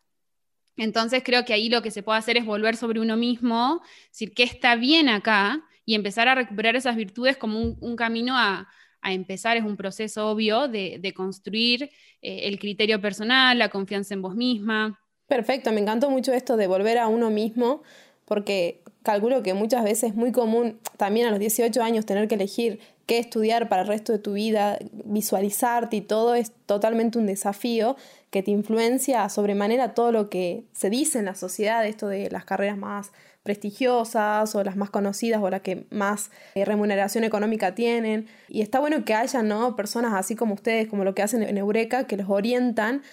Entonces 0.78 1.24
creo 1.24 1.46
que 1.46 1.54
ahí 1.54 1.70
lo 1.70 1.82
que 1.82 1.92
se 1.92 2.04
puede 2.04 2.20
hacer 2.20 2.38
es 2.38 2.46
volver 2.46 2.76
sobre 2.76 3.00
uno 3.00 3.16
mismo, 3.18 3.82
decir 4.10 4.34
qué 4.34 4.44
está 4.44 4.76
bien 4.76 5.10
acá 5.10 5.64
y 5.86 5.96
empezar 5.96 6.28
a 6.28 6.36
recuperar 6.36 6.76
esas 6.76 6.96
virtudes 6.96 7.38
como 7.38 7.60
un, 7.60 7.96
camino 7.96 8.34
a, 8.36 8.68
empezar, 9.04 9.56
es 9.56 9.64
un 9.64 9.78
proceso 9.78 10.28
obvio 10.30 10.68
de, 10.68 11.14
construir 11.16 11.92
eh, 12.22 12.48
el 12.48 12.60
criterio 12.60 13.00
personal, 13.00 13.58
la 13.58 13.70
confianza 13.70 14.14
en 14.14 14.22
vos 14.22 14.36
misma. 14.36 15.00
Perfecto, 15.28 15.72
me 15.72 15.80
encantó 15.82 16.10
mucho 16.10 16.34
esto 16.34 16.58
de 16.58 16.68
volver 16.68 16.98
a 16.98 17.08
uno 17.08 17.30
mismo, 17.30 17.84
porque 18.26 18.84
calculo 19.04 19.44
que 19.44 19.54
muchas 19.54 19.84
veces 19.84 20.12
es 20.12 20.16
muy 20.16 20.32
común 20.32 20.80
también 20.98 21.28
a 21.28 21.32
los 21.32 21.40
18 21.40 21.82
años 21.84 22.06
tener 22.06 22.28
que 22.28 22.36
elegir 22.36 22.80
qué 23.06 23.20
estudiar 23.20 23.70
para 23.70 23.84
el 23.84 23.88
resto 23.88 24.12
de 24.12 24.20
tu 24.20 24.34
vida, 24.34 24.80
visualizarte 24.92 25.98
y 25.98 26.02
todo 26.02 26.36
es 26.36 26.52
totalmente 26.66 27.20
un 27.20 27.28
desafío 27.28 27.96
que 28.32 28.44
te 28.44 28.52
influencia 28.52 29.30
sobremanera 29.30 29.94
todo 29.94 30.12
lo 30.12 30.30
que 30.30 30.64
se 30.74 30.90
dice 30.90 31.20
en 31.20 31.26
la 31.26 31.36
sociedad, 31.36 31.86
esto 31.86 32.08
de 32.08 32.30
las 32.32 32.46
carreras 32.46 32.78
más 32.78 33.12
prestigiosas 33.44 34.56
o 34.56 34.64
las 34.64 34.76
más 34.76 34.90
conocidas 34.90 35.40
o 35.42 35.50
las 35.52 35.62
que 35.62 35.86
más 35.92 36.32
eh, 36.56 36.66
remuneración 36.66 37.24
económica 37.24 37.76
tienen. 37.76 38.28
Y 38.50 38.62
está 38.62 38.80
bueno 38.80 39.06
que 39.06 39.14
haya 39.14 39.44
¿no? 39.44 39.76
personas 39.76 40.14
así 40.16 40.36
como 40.36 40.56
ustedes, 40.56 40.88
como 40.88 41.04
lo 41.04 41.14
que 41.14 41.22
hacen 41.22 41.44
en 41.44 41.60
Eureka, 41.60 42.08
que 42.08 42.18
los 42.18 42.28
orientan 42.28 43.04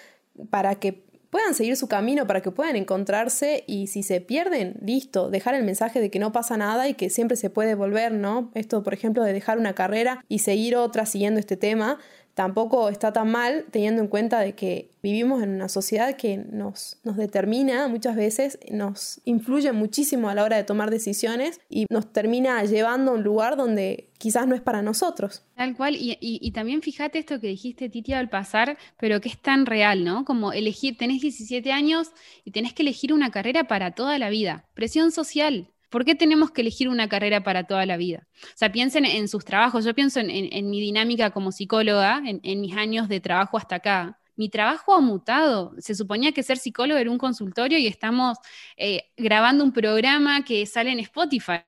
para 0.49 0.75
que 0.77 1.05
puedan 1.33 1.55
seguir 1.55 1.79
su 1.79 1.89
camino, 1.89 2.27
para 2.27 2.43
que 2.43 2.51
puedan 2.51 2.77
encontrarse 2.77 3.65
y 3.67 3.87
si 3.87 4.03
se 4.03 4.21
pierden, 4.21 4.75
listo, 4.85 5.31
dejar 5.31 5.55
el 5.55 5.65
mensaje 5.65 5.99
de 5.99 6.11
que 6.11 6.19
no 6.19 6.31
pasa 6.31 6.59
nada 6.59 6.89
y 6.89 6.95
que 6.95 7.09
siempre 7.09 7.39
se 7.39 7.49
puede 7.49 7.75
volver, 7.75 8.13
¿no? 8.13 8.51
Esto, 8.55 8.83
por 8.83 8.93
ejemplo, 8.93 9.23
de 9.23 9.33
dejar 9.33 9.57
una 9.57 9.75
carrera 9.75 10.23
y 10.29 10.41
seguir 10.41 10.77
otra 10.77 11.07
siguiendo 11.07 11.41
este 11.41 11.57
tema, 11.57 11.99
tampoco 12.35 12.89
está 12.89 13.13
tan 13.13 13.31
mal 13.31 13.67
teniendo 13.71 14.03
en 14.03 14.09
cuenta 14.09 14.41
de 14.41 14.55
que 14.55 14.91
vivimos 15.03 15.43
en 15.43 15.51
una 15.51 15.69
sociedad 15.69 16.17
que 16.17 16.37
nos, 16.37 16.99
nos 17.05 17.17
determina 17.17 17.89
muchas 17.89 18.17
veces, 18.17 18.59
nos 18.71 19.21
influye 19.25 19.73
muchísimo 19.73 20.29
a 20.29 20.35
la 20.35 20.45
hora 20.45 20.57
de 20.57 20.65
tomar 20.65 20.91
decisiones 20.91 21.61
y 21.69 21.87
nos 21.91 22.13
termina 22.13 22.63
llevando 22.65 23.13
a 23.13 23.15
un 23.15 23.23
lugar 23.23 23.57
donde 23.57 24.09
quizás 24.19 24.47
no 24.47 24.55
es 24.55 24.61
para 24.61 24.83
nosotros. 24.83 25.43
Tal 25.57 25.77
cual, 25.77 25.97
y, 25.99 26.51
también 26.53 26.81
fíjate 26.81 27.19
esto 27.19 27.41
que 27.41 27.49
dijiste, 27.49 27.89
Titi, 27.89 28.13
al 28.13 28.29
pasar, 28.29 28.79
pero 28.99 29.21
que 29.21 29.29
es 29.29 29.39
tan 29.39 29.67
real, 29.67 30.05
¿no? 30.05 30.25
Como 30.25 30.53
elegir, 30.53 30.97
tenés 30.97 31.21
17 31.21 31.73
años 31.73 32.13
y 32.45 32.53
tenés 32.53 32.73
que 32.73 32.83
elegir 32.83 33.13
una 33.13 33.33
carrera 33.33 33.65
para 33.65 33.91
toda 33.91 34.19
la 34.19 34.31
vida. 34.31 34.65
Presión 34.75 35.11
social, 35.11 35.72
¿Por 35.93 36.07
qué 36.07 36.15
tenemos 36.15 36.51
que 36.51 36.63
elegir 36.63 36.89
una 36.89 37.07
carrera 37.07 37.45
para 37.45 37.65
toda 37.65 37.85
la 37.85 37.99
vida? 37.99 38.27
O 38.43 38.57
sea, 38.57 38.73
piensen 38.73 39.05
en 39.05 39.29
sus 39.29 39.45
trabajos. 39.45 39.85
Yo 39.85 39.95
pienso 39.95 40.21
en, 40.21 40.71
mi 40.71 40.81
dinámica 40.81 41.31
como 41.31 41.53
psicóloga, 41.53 42.23
en, 42.25 42.61
mis 42.63 42.75
años 42.75 43.09
de 43.09 43.21
trabajo 43.21 43.59
hasta 43.59 43.77
acá. 43.77 44.19
Mi 44.35 44.49
trabajo 44.49 44.95
ha 44.95 45.01
mutado. 45.01 45.75
Se 45.79 45.95
suponía 45.95 46.33
que 46.33 46.43
ser 46.43 46.57
psicólogo 46.57 46.99
era 46.99 47.11
un 47.11 47.19
consultorio 47.19 47.79
y 47.79 47.87
estamos 47.87 48.39
eh, 48.79 49.11
grabando 49.19 49.63
un 49.63 49.73
programa 49.73 50.43
que 50.45 50.65
sale 50.65 50.91
en 50.91 51.01
Spotify. 51.01 51.61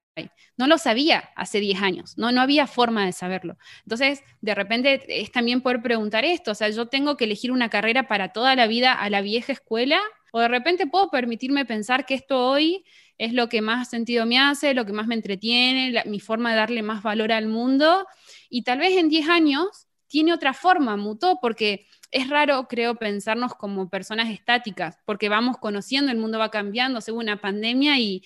No 0.56 0.68
lo 0.68 0.78
sabía 0.78 1.28
hace 1.36 1.60
10 1.60 1.82
años, 1.82 2.16
no, 2.16 2.30
no 2.32 2.40
había 2.40 2.66
forma 2.66 3.04
de 3.04 3.12
saberlo. 3.12 3.58
Entonces, 3.82 4.22
de 4.40 4.54
repente 4.54 5.04
es 5.08 5.32
también 5.32 5.60
poder 5.60 5.82
preguntar 5.82 6.24
esto, 6.24 6.52
o 6.52 6.54
sea, 6.54 6.70
yo 6.70 6.86
tengo 6.86 7.16
que 7.16 7.24
elegir 7.24 7.50
una 7.50 7.68
carrera 7.68 8.06
para 8.06 8.28
toda 8.32 8.54
la 8.54 8.68
vida 8.68 8.92
a 8.92 9.10
la 9.10 9.20
vieja 9.20 9.52
escuela, 9.52 10.00
o 10.32 10.40
de 10.40 10.48
repente 10.48 10.86
puedo 10.86 11.10
permitirme 11.10 11.64
pensar 11.64 12.06
que 12.06 12.14
esto 12.14 12.48
hoy 12.48 12.84
es 13.18 13.32
lo 13.32 13.48
que 13.48 13.62
más 13.62 13.90
sentido 13.90 14.26
me 14.26 14.38
hace, 14.38 14.74
lo 14.74 14.84
que 14.84 14.92
más 14.92 15.06
me 15.06 15.14
entretiene, 15.14 16.02
mi 16.06 16.20
forma 16.20 16.50
de 16.50 16.56
darle 16.56 16.82
más 16.82 17.02
valor 17.02 17.32
al 17.32 17.46
mundo. 17.46 18.06
Y 18.48 18.62
tal 18.62 18.78
vez 18.78 18.96
en 18.96 19.08
10 19.08 19.28
años 19.28 19.88
tiene 20.08 20.32
otra 20.32 20.54
forma, 20.54 20.96
mutó, 20.96 21.38
porque 21.40 21.86
es 22.14 22.30
raro, 22.30 22.68
creo, 22.68 22.94
pensarnos 22.94 23.56
como 23.56 23.90
personas 23.90 24.30
estáticas, 24.30 25.00
porque 25.04 25.28
vamos 25.28 25.58
conociendo, 25.58 26.12
el 26.12 26.16
mundo 26.16 26.38
va 26.38 26.48
cambiando 26.48 27.00
según 27.00 27.24
una 27.24 27.40
pandemia 27.40 27.98
y 27.98 28.22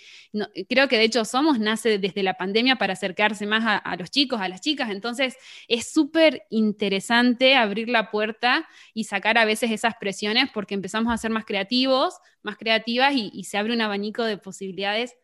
creo 0.69 0.89
que 0.89 0.99
de 0.99 1.05
hecho 1.05 1.25
Somos 1.25 1.59
nace 1.59 1.99
desde 1.99 2.23
la 2.23 2.35
pandemia 2.35 2.77
para 2.77 2.93
acercarse 2.93 3.47
más 3.47 3.81
a, 3.83 3.97
los 3.97 4.11
chicos, 4.11 4.43
a 4.43 4.49
las 4.49 4.61
chicas, 4.61 4.91
entonces 4.91 5.39
es 5.69 5.91
súper 5.91 6.43
interesante 6.51 7.57
abrir 7.57 7.89
la 7.89 8.11
puerta 8.11 8.69
y 8.93 9.05
sacar 9.05 9.39
a 9.39 9.47
veces 9.47 9.71
esas 9.71 9.95
presiones 9.99 10.51
porque 10.53 10.75
empezamos 10.75 11.11
a 11.11 11.17
ser 11.17 11.31
más 11.31 11.47
creativos, 11.47 12.19
más 12.43 12.59
creativas 12.59 13.15
y 13.15 13.45
se 13.45 13.57
abre 13.57 13.73
un 13.73 13.81
abanico 13.81 14.23
de 14.25 14.37
posibilidades 14.37 15.17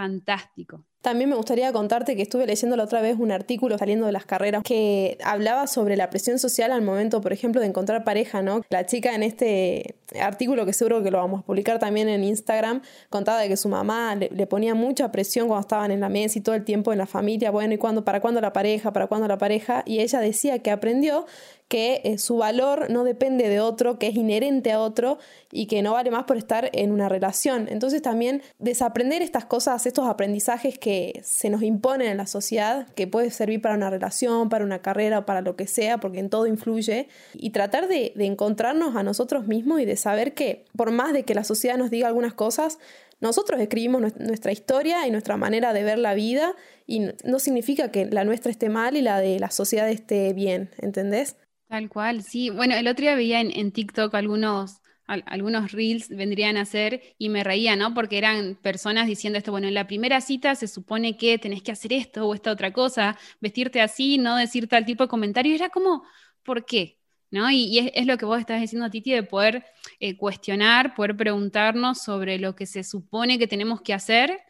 fantástico. 0.00 0.82
También 1.02 1.30
me 1.30 1.36
gustaría 1.36 1.72
contarte 1.72 2.14
que 2.14 2.22
estuve 2.22 2.46
leyendo 2.46 2.76
la 2.76 2.84
otra 2.84 3.00
vez 3.00 3.16
un 3.18 3.32
artículo 3.32 3.78
saliendo 3.78 4.04
de 4.04 4.12
las 4.12 4.26
carreras 4.26 4.62
que 4.62 5.16
hablaba 5.24 5.66
sobre 5.66 5.96
la 5.96 6.10
presión 6.10 6.38
social 6.38 6.72
al 6.72 6.82
momento, 6.82 7.20
por 7.22 7.32
ejemplo, 7.32 7.60
de 7.60 7.66
encontrar 7.66 8.04
pareja, 8.04 8.42
¿no? 8.42 8.62
La 8.68 8.84
chica 8.84 9.14
en 9.14 9.22
este 9.22 9.96
artículo, 10.20 10.66
que 10.66 10.74
seguro 10.74 11.02
que 11.02 11.10
lo 11.10 11.18
vamos 11.18 11.40
a 11.40 11.42
publicar 11.44 11.78
también 11.78 12.08
en 12.08 12.24
Instagram, 12.24 12.82
contaba 13.08 13.40
de 13.40 13.48
que 13.48 13.56
su 13.56 13.68
mamá 13.68 14.14
le, 14.14 14.46
ponía 14.46 14.74
mucha 14.74 15.10
presión 15.10 15.48
cuando 15.48 15.62
estaban 15.62 15.90
en 15.90 16.00
la 16.00 16.08
mesa 16.08 16.38
y 16.38 16.42
todo 16.42 16.54
el 16.54 16.64
tiempo 16.64 16.92
en 16.92 16.98
la 16.98 17.06
familia, 17.06 17.50
bueno, 17.50 17.72
¿y 17.72 17.78
cuándo, 17.78 18.04
para 18.04 18.20
cuándo 18.20 18.40
la 18.40 18.52
pareja, 18.52 18.92
para 18.92 19.06
cuándo 19.06 19.26
la 19.28 19.38
pareja? 19.38 19.82
Y 19.86 20.00
ella 20.00 20.20
decía 20.20 20.58
que 20.58 20.70
aprendió 20.70 21.26
que 21.70 22.00
eh, 22.02 22.18
su 22.18 22.36
valor 22.36 22.90
no 22.90 23.04
depende 23.04 23.48
de 23.48 23.60
otro, 23.60 23.96
que 23.96 24.08
es 24.08 24.16
inherente 24.16 24.72
a 24.72 24.80
otro 24.80 25.18
y 25.52 25.66
que 25.66 25.82
no 25.82 25.92
vale 25.92 26.10
más 26.10 26.24
por 26.24 26.36
estar 26.36 26.68
en 26.72 26.90
una 26.90 27.08
relación. 27.08 27.68
Entonces 27.70 28.02
también 28.02 28.42
desaprender 28.58 29.22
estas 29.22 29.44
cosas, 29.44 29.86
estos 29.86 30.08
aprendizajes 30.08 30.80
que 30.80 31.20
se 31.22 31.48
nos 31.48 31.62
imponen 31.62 32.08
en 32.08 32.16
la 32.16 32.26
sociedad, 32.26 32.88
que 32.94 33.06
puede 33.06 33.30
servir 33.30 33.62
para 33.62 33.76
una 33.76 33.88
relación, 33.88 34.48
para 34.48 34.64
una 34.64 34.82
carrera, 34.82 35.24
para 35.24 35.42
lo 35.42 35.54
que 35.54 35.68
sea, 35.68 35.98
porque 35.98 36.18
en 36.18 36.28
todo 36.28 36.48
influye, 36.48 37.06
y 37.34 37.50
tratar 37.50 37.86
de, 37.86 38.14
encontrarnos 38.16 38.96
a 38.96 39.04
nosotros 39.04 39.46
mismos 39.46 39.80
y 39.80 39.84
de 39.84 39.96
saber 39.96 40.34
que 40.34 40.64
por 40.76 40.90
más 40.90 41.12
de 41.12 41.22
que 41.22 41.36
la 41.36 41.44
sociedad 41.44 41.78
nos 41.78 41.90
diga 41.90 42.08
algunas 42.08 42.34
cosas, 42.34 42.80
nosotros 43.20 43.60
escribimos 43.60 44.16
nuestra 44.18 44.50
historia 44.50 45.06
y 45.06 45.12
nuestra 45.12 45.36
manera 45.36 45.72
de 45.72 45.84
ver 45.84 46.00
la 46.00 46.14
vida 46.14 46.56
y 46.88 47.10
no 47.22 47.38
significa 47.38 47.92
que 47.92 48.06
la 48.06 48.24
nuestra 48.24 48.50
esté 48.50 48.70
mal 48.70 48.96
y 48.96 49.02
la 49.02 49.20
de 49.20 49.38
la 49.38 49.52
sociedad 49.52 49.88
esté 49.88 50.32
bien, 50.32 50.70
¿entendés? 50.78 51.36
Tal 51.70 51.88
cual, 51.88 52.22
sí. 52.22 52.50
Bueno, 52.50 52.74
el 52.74 52.88
otro 52.88 53.02
día 53.04 53.14
veía 53.14 53.40
en, 53.40 53.50
en 53.56 53.72
TikTok 53.72 54.14
algunos 54.14 54.82
algunos 55.26 55.72
reels 55.72 56.08
vendrían 56.08 56.56
a 56.56 56.64
ser 56.64 57.02
y 57.18 57.30
me 57.30 57.42
reía, 57.42 57.74
¿no? 57.76 57.94
Porque 57.94 58.18
eran 58.18 58.54
personas 58.62 59.06
diciendo 59.08 59.38
esto, 59.38 59.50
bueno, 59.50 59.66
en 59.66 59.74
la 59.74 59.86
primera 59.88 60.20
cita 60.20 60.54
se 60.54 60.68
supone 60.68 61.16
que 61.16 61.38
tenés 61.38 61.62
que 61.62 61.72
hacer 61.72 61.92
esto 61.92 62.28
o 62.28 62.34
esta 62.34 62.52
otra 62.52 62.72
cosa, 62.72 63.18
vestirte 63.40 63.80
así, 63.80 64.18
no 64.18 64.36
decir 64.36 64.68
tal 64.68 64.84
tipo 64.84 65.04
de 65.04 65.08
comentario, 65.08 65.54
era 65.54 65.68
como, 65.70 66.04
¿por 66.44 66.64
qué? 66.64 66.98
¿No? 67.30 67.50
Y, 67.50 67.90
es, 67.92 68.06
lo 68.06 68.18
que 68.18 68.24
vos 68.24 68.38
estás 68.40 68.60
diciendo, 68.60 68.88
Titi, 68.90 69.12
de 69.12 69.24
poder 69.24 69.64
eh, 69.98 70.16
cuestionar, 70.16 70.94
poder 70.94 71.16
preguntarnos 71.16 72.02
sobre 72.02 72.38
lo 72.38 72.54
que 72.54 72.66
se 72.66 72.84
supone 72.84 73.38
que 73.38 73.48
tenemos 73.48 73.80
que 73.82 73.94
hacer 73.94 74.40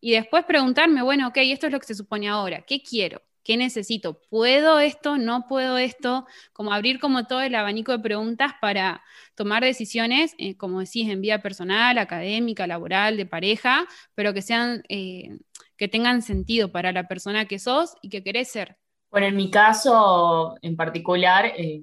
y 0.00 0.12
después 0.12 0.44
preguntarme, 0.44 1.02
bueno, 1.02 1.28
ok, 1.28 1.38
esto 1.38 1.66
es 1.66 1.72
lo 1.72 1.80
que 1.80 1.86
se 1.86 1.94
supone 1.94 2.28
ahora, 2.28 2.62
¿qué 2.66 2.82
quiero? 2.82 3.22
¿Qué 3.50 3.56
necesito? 3.56 4.20
¿Puedo 4.30 4.78
esto? 4.78 5.18
¿No 5.18 5.48
puedo 5.48 5.76
esto? 5.76 6.24
Como 6.52 6.72
abrir 6.72 7.00
como 7.00 7.26
todo 7.26 7.40
el 7.40 7.56
abanico 7.56 7.90
de 7.90 7.98
preguntas 7.98 8.52
para 8.60 9.02
tomar 9.34 9.64
decisiones, 9.64 10.36
eh, 10.38 10.56
como 10.56 10.78
decís, 10.78 11.10
en 11.10 11.20
vida 11.20 11.42
personal, 11.42 11.98
académica, 11.98 12.68
laboral, 12.68 13.16
de 13.16 13.26
pareja, 13.26 13.88
pero 14.14 14.32
que 14.32 14.40
sean, 14.40 14.84
eh, 14.88 15.36
que 15.76 15.88
tengan 15.88 16.22
sentido 16.22 16.70
para 16.70 16.92
la 16.92 17.08
persona 17.08 17.46
que 17.46 17.58
sos 17.58 17.96
y 18.02 18.08
que 18.08 18.22
querés 18.22 18.52
ser. 18.52 18.76
Bueno, 19.10 19.26
en 19.26 19.34
mi 19.34 19.50
caso 19.50 20.54
en 20.62 20.76
particular, 20.76 21.46
eh, 21.46 21.82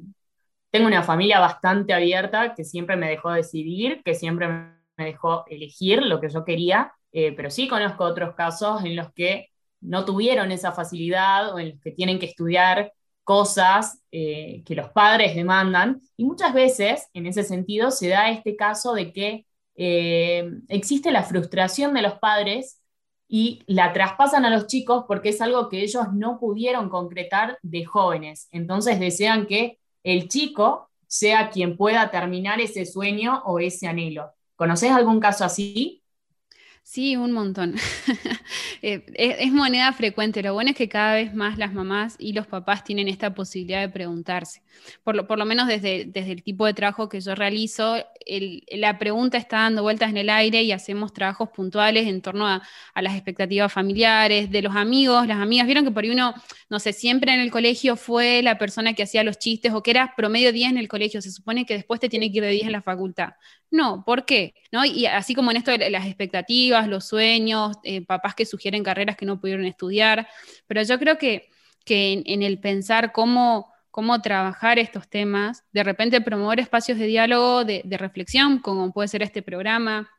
tengo 0.72 0.88
una 0.88 1.04
familia 1.04 1.42
bastante 1.42 1.94
abierta 1.94 2.56
que 2.56 2.64
siempre 2.64 2.96
me 2.96 3.10
dejó 3.10 3.32
decidir, 3.32 4.04
que 4.06 4.16
siempre 4.16 4.48
me 4.48 5.04
dejó 5.04 5.44
elegir 5.48 6.02
lo 6.02 6.22
que 6.22 6.30
yo 6.30 6.46
quería, 6.46 6.94
pero 7.12 7.50
sí 7.50 7.68
conozco 7.68 8.06
otros 8.06 8.36
casos 8.36 8.86
en 8.86 8.96
los 8.96 9.12
que 9.12 9.50
no 9.82 10.06
tuvieron 10.06 10.52
esa 10.52 10.72
facilidad 10.72 11.54
o 11.54 11.60
en 11.60 11.72
los 11.72 11.80
que 11.82 11.92
tienen 11.92 12.20
que 12.20 12.28
estudiar 12.28 12.94
cosas 13.24 14.02
eh, 14.12 14.64
que 14.66 14.76
los 14.76 14.90
padres 14.90 15.36
demandan. 15.36 16.02
Y 16.16 16.26
muchas 16.26 16.54
veces, 16.54 17.10
en 17.14 17.28
ese 17.28 17.44
sentido, 17.44 17.92
se 17.92 18.08
da 18.08 18.30
este 18.30 18.56
caso 18.56 18.94
de 18.94 19.12
que 19.12 19.46
eh, 19.76 20.50
existe 20.70 21.12
la 21.12 21.24
frustración 21.24 21.94
de 21.94 22.02
los 22.02 22.14
padres 22.20 22.82
y 23.28 23.64
la 23.68 23.92
traspasan 23.94 24.46
a 24.46 24.50
los 24.50 24.68
chicos 24.68 25.04
porque 25.08 25.30
es 25.30 25.42
algo 25.42 25.68
que 25.70 25.82
ellos 25.82 26.06
no 26.14 26.40
pudieron 26.40 26.90
concretar 26.90 27.60
de 27.62 27.86
jóvenes. 27.86 28.48
Entonces 28.52 29.00
desean 29.00 29.46
que 29.46 29.80
el 30.04 30.30
chico 30.30 30.90
sea 31.08 31.50
quien 31.50 31.78
pueda 31.78 32.10
terminar 32.12 32.62
ese 32.62 32.86
sueño 32.86 33.42
o 33.46 33.60
ese 33.60 33.88
anhelo. 33.88 34.32
¿Conoces 34.56 34.92
algún 34.92 35.20
caso 35.20 35.44
así? 35.44 36.02
Sí, 36.90 37.18
un 37.18 37.34
montón. 37.34 37.76
Eh, 38.84 39.04
es, 39.16 39.52
moneda 39.52 39.92
frecuente. 39.92 40.44
Lo 40.44 40.54
bueno 40.54 40.70
es 40.70 40.76
que 40.76 40.88
cada 40.88 41.16
vez 41.16 41.34
más 41.34 41.58
las 41.58 41.74
mamás 41.74 42.16
y 42.20 42.34
los 42.34 42.46
papás 42.46 42.84
tienen 42.84 43.08
esta 43.08 43.34
posibilidad 43.34 43.82
de 43.82 43.90
preguntarse. 43.90 44.62
Por 45.04 45.16
lo, 45.16 45.26
por 45.28 45.40
lo 45.40 45.46
menos 45.46 45.68
desde, 45.68 46.06
desde, 46.06 46.32
el 46.32 46.44
tipo 46.44 46.66
de 46.66 46.76
trabajo 46.76 47.10
que 47.10 47.20
yo 47.20 47.34
realizo, 47.34 47.98
la 48.70 49.00
pregunta 49.00 49.38
está 49.40 49.62
dando 49.62 49.82
vueltas 49.82 50.12
en 50.12 50.18
el 50.18 50.30
aire 50.30 50.62
y 50.62 50.72
hacemos 50.72 51.12
trabajos 51.12 51.50
puntuales 51.50 52.08
en 52.08 52.22
torno 52.22 52.48
a, 52.48 52.62
las 52.96 53.16
expectativas 53.16 53.74
familiares, 53.74 54.52
de 54.52 54.62
los 54.62 54.76
amigos, 54.76 55.26
las 55.28 55.40
amigas. 55.40 55.66
Vieron 55.66 55.84
que 55.84 55.92
por 55.92 56.04
ahí 56.04 56.12
uno, 56.12 56.36
no 56.70 56.80
sé, 56.80 56.94
siempre 56.94 57.34
en 57.34 57.40
el 57.40 57.50
colegio 57.50 57.96
fue 57.96 58.44
la 58.44 58.60
persona 58.60 58.94
que 58.94 59.04
hacía 59.04 59.24
los 59.24 59.40
chistes 59.40 59.74
o 59.74 59.82
que 59.82 59.92
era 59.92 60.14
promedio 60.16 60.54
10 60.54 60.70
en 60.72 60.78
el 60.78 60.88
colegio. 60.88 61.22
Se 61.22 61.32
supone 61.32 61.66
que 61.66 61.74
después 61.74 62.00
te 62.00 62.10
tiene 62.10 62.32
que 62.32 62.38
ir 62.38 62.44
de 62.44 62.52
10 62.52 62.68
en 62.68 62.74
la 62.74 62.84
facultad. 62.84 63.34
No, 63.70 64.04
¿por 64.06 64.26
qué? 64.26 64.54
¿No? 64.72 64.86
Y 64.86 65.06
así 65.08 65.36
como 65.36 65.52
en 65.52 65.58
esto 65.58 65.72
de 65.72 65.90
las 65.90 66.06
expectativas, 66.06 66.88
los 66.88 67.06
sueños, 67.06 67.78
eh, 67.84 68.06
papás 68.06 68.34
que 68.34 68.46
sugieren 68.46 68.84
carreras 68.84 69.18
que 69.18 69.26
no 69.26 69.40
pudieron 69.40 69.66
estudiar, 69.66 70.28
pero 70.68 70.82
yo 70.84 70.98
creo 71.00 71.18
que, 71.18 71.50
que 71.84 72.24
en, 72.26 72.44
el 72.44 72.60
pensar 72.60 73.12
cómo, 73.12 73.74
cómo 73.92 74.22
trabajar 74.22 74.80
estos 74.80 75.10
temas, 75.10 75.66
de 75.74 75.84
repente 75.84 76.22
promover 76.22 76.60
espacios 76.62 76.98
de 76.98 77.08
diálogo, 77.08 77.66
de, 77.66 77.84
reflexión, 77.98 78.60
como 78.60 78.94
puede 78.94 79.10
ser 79.10 79.22
este 79.22 79.42
programa, 79.42 80.10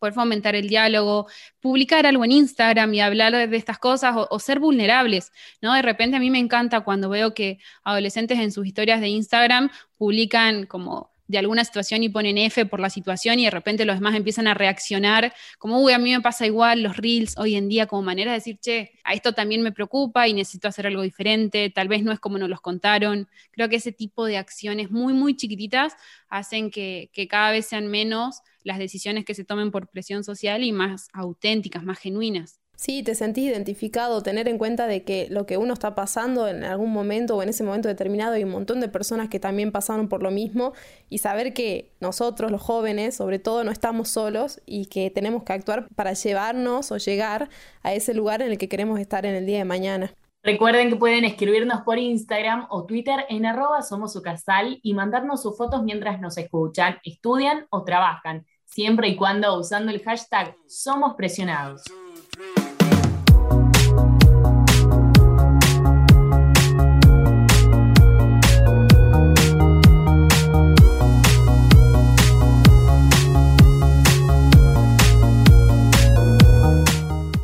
poder 0.00 0.14
fomentar 0.14 0.56
el 0.56 0.68
diálogo, 0.68 1.28
publicar 1.60 2.06
algo 2.06 2.24
en 2.24 2.32
Instagram 2.32 2.92
y 2.94 3.00
hablar 3.00 3.48
de 3.48 3.56
estas 3.56 3.78
cosas 3.78 4.16
o, 4.16 4.26
o, 4.30 4.38
ser 4.40 4.60
vulnerables, 4.60 5.32
¿no? 5.60 5.74
De 5.74 5.82
repente 5.82 6.16
a 6.16 6.20
mí 6.20 6.30
me 6.30 6.38
encanta 6.38 6.80
cuando 6.80 7.08
veo 7.08 7.34
que 7.34 7.58
adolescentes 7.84 8.38
en 8.38 8.52
sus 8.52 8.66
historias 8.66 9.00
de 9.00 9.08
Instagram 9.08 9.70
publican 9.96 10.66
como 10.66 11.10
de 11.30 11.38
alguna 11.38 11.64
situación 11.64 12.02
y 12.02 12.08
ponen 12.08 12.38
F 12.38 12.66
por 12.66 12.80
la 12.80 12.90
situación 12.90 13.38
y 13.38 13.44
de 13.44 13.50
repente 13.50 13.84
los 13.84 13.96
demás 13.96 14.16
empiezan 14.16 14.48
a 14.48 14.54
reaccionar 14.54 15.32
como, 15.58 15.80
uy, 15.80 15.92
a 15.92 15.98
mí 15.98 16.10
me 16.10 16.20
pasa 16.20 16.44
igual, 16.44 16.82
los 16.82 16.96
reels 16.96 17.38
hoy 17.38 17.54
en 17.54 17.68
día 17.68 17.86
como 17.86 18.02
manera 18.02 18.32
de 18.32 18.38
decir, 18.38 18.58
che, 18.58 18.92
a 19.04 19.14
esto 19.14 19.32
también 19.32 19.62
me 19.62 19.70
preocupa 19.70 20.26
y 20.26 20.32
necesito 20.32 20.66
hacer 20.66 20.88
algo 20.88 21.02
diferente, 21.02 21.70
tal 21.70 21.86
vez 21.86 22.02
no 22.02 22.10
es 22.10 22.18
como 22.18 22.36
nos 22.36 22.48
los 22.48 22.60
contaron. 22.60 23.28
Creo 23.52 23.68
que 23.68 23.76
ese 23.76 23.92
tipo 23.92 24.24
de 24.24 24.38
acciones 24.38 24.90
muy, 24.90 25.12
muy 25.12 25.36
chiquititas 25.36 25.94
hacen 26.28 26.72
que, 26.72 27.10
que 27.12 27.28
cada 27.28 27.52
vez 27.52 27.66
sean 27.66 27.86
menos 27.86 28.40
las 28.64 28.78
decisiones 28.78 29.24
que 29.24 29.34
se 29.34 29.44
tomen 29.44 29.70
por 29.70 29.88
presión 29.88 30.24
social 30.24 30.64
y 30.64 30.72
más 30.72 31.08
auténticas, 31.12 31.84
más 31.84 32.00
genuinas. 32.00 32.60
Sí, 32.80 33.02
te 33.02 33.14
sentís 33.14 33.44
identificado, 33.44 34.22
tener 34.22 34.48
en 34.48 34.56
cuenta 34.56 34.86
de 34.86 35.04
que 35.04 35.26
lo 35.28 35.44
que 35.44 35.58
uno 35.58 35.74
está 35.74 35.94
pasando 35.94 36.48
en 36.48 36.64
algún 36.64 36.90
momento 36.90 37.36
o 37.36 37.42
en 37.42 37.50
ese 37.50 37.62
momento 37.62 37.88
determinado 37.88 38.32
hay 38.32 38.44
un 38.44 38.52
montón 38.52 38.80
de 38.80 38.88
personas 38.88 39.28
que 39.28 39.38
también 39.38 39.70
pasaron 39.70 40.08
por 40.08 40.22
lo 40.22 40.30
mismo 40.30 40.72
y 41.10 41.18
saber 41.18 41.52
que 41.52 41.90
nosotros, 42.00 42.50
los 42.50 42.62
jóvenes, 42.62 43.14
sobre 43.14 43.38
todo, 43.38 43.64
no 43.64 43.70
estamos 43.70 44.08
solos 44.08 44.62
y 44.64 44.86
que 44.86 45.10
tenemos 45.10 45.42
que 45.42 45.52
actuar 45.52 45.88
para 45.94 46.14
llevarnos 46.14 46.90
o 46.90 46.96
llegar 46.96 47.50
a 47.82 47.92
ese 47.92 48.14
lugar 48.14 48.40
en 48.40 48.50
el 48.50 48.56
que 48.56 48.70
queremos 48.70 48.98
estar 48.98 49.26
en 49.26 49.34
el 49.34 49.44
día 49.44 49.58
de 49.58 49.66
mañana. 49.66 50.14
Recuerden 50.42 50.88
que 50.88 50.96
pueden 50.96 51.26
escribirnos 51.26 51.82
por 51.82 51.98
Instagram 51.98 52.66
o 52.70 52.86
Twitter 52.86 53.26
en 53.28 53.44
arroba 53.44 53.82
somos 53.82 54.18
y 54.82 54.94
mandarnos 54.94 55.42
sus 55.42 55.54
fotos 55.54 55.82
mientras 55.82 56.18
nos 56.18 56.38
escuchan, 56.38 56.96
estudian 57.04 57.66
o 57.68 57.84
trabajan, 57.84 58.46
siempre 58.64 59.08
y 59.08 59.16
cuando 59.16 59.58
usando 59.58 59.92
el 59.92 60.02
hashtag 60.02 60.56
somos 60.66 61.12
presionados. 61.14 61.82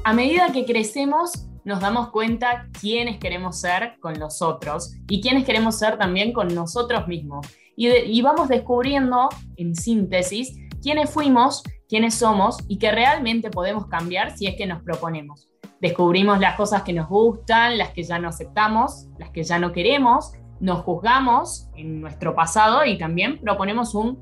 A 0.06 0.12
medida 0.12 0.52
que 0.52 0.64
crecemos, 0.64 1.48
nos 1.64 1.80
damos 1.80 2.10
cuenta 2.10 2.68
quiénes 2.80 3.18
queremos 3.18 3.58
ser 3.58 3.98
con 3.98 4.20
los 4.20 4.40
otros 4.40 4.94
y 5.08 5.20
quiénes 5.20 5.44
queremos 5.44 5.80
ser 5.80 5.98
también 5.98 6.32
con 6.32 6.54
nosotros 6.54 7.08
mismos. 7.08 7.44
Y, 7.74 8.22
vamos 8.22 8.46
descubriendo, 8.46 9.28
en 9.56 9.74
síntesis, 9.74 10.56
quiénes 10.80 11.10
fuimos, 11.10 11.64
quiénes 11.88 12.14
somos 12.14 12.58
y 12.68 12.78
que 12.78 12.92
realmente 12.92 13.50
podemos 13.50 13.88
cambiar 13.88 14.38
si 14.38 14.46
es 14.46 14.54
que 14.54 14.64
nos 14.64 14.80
proponemos. 14.84 15.48
Descubrimos 15.80 16.38
las 16.38 16.54
cosas 16.54 16.82
que 16.82 16.92
nos 16.92 17.08
gustan, 17.08 17.76
las 17.76 17.90
que 17.90 18.04
ya 18.04 18.20
no 18.20 18.28
aceptamos, 18.28 19.08
las 19.18 19.30
que 19.30 19.42
ya 19.42 19.58
no 19.58 19.72
queremos, 19.72 20.34
nos 20.60 20.84
juzgamos 20.84 21.68
en 21.74 22.00
nuestro 22.00 22.36
pasado 22.36 22.84
y 22.84 22.96
también 22.96 23.40
proponemos 23.40 23.92
un 23.96 24.20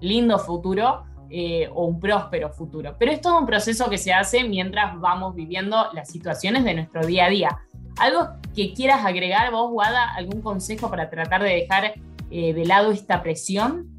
lindo 0.00 0.38
futuro 0.38 1.02
eh, 1.30 1.68
o 1.74 1.84
un 1.84 2.00
próspero 2.00 2.50
futuro. 2.50 2.96
Pero 2.98 3.12
es 3.12 3.20
todo 3.20 3.38
un 3.38 3.46
proceso 3.46 3.90
que 3.90 3.98
se 3.98 4.12
hace 4.12 4.44
mientras 4.44 4.98
vamos 4.98 5.34
viviendo 5.34 5.88
las 5.92 6.10
situaciones 6.10 6.64
de 6.64 6.74
nuestro 6.74 7.06
día 7.06 7.26
a 7.26 7.28
día. 7.28 7.58
¿Algo 7.98 8.28
que 8.54 8.72
quieras 8.72 9.04
agregar 9.04 9.50
vos, 9.50 9.70
Wada? 9.72 10.14
¿Algún 10.14 10.40
consejo 10.40 10.88
para 10.88 11.10
tratar 11.10 11.42
de 11.42 11.50
dejar 11.50 11.94
eh, 12.30 12.54
de 12.54 12.64
lado 12.64 12.92
esta 12.92 13.22
presión? 13.22 13.98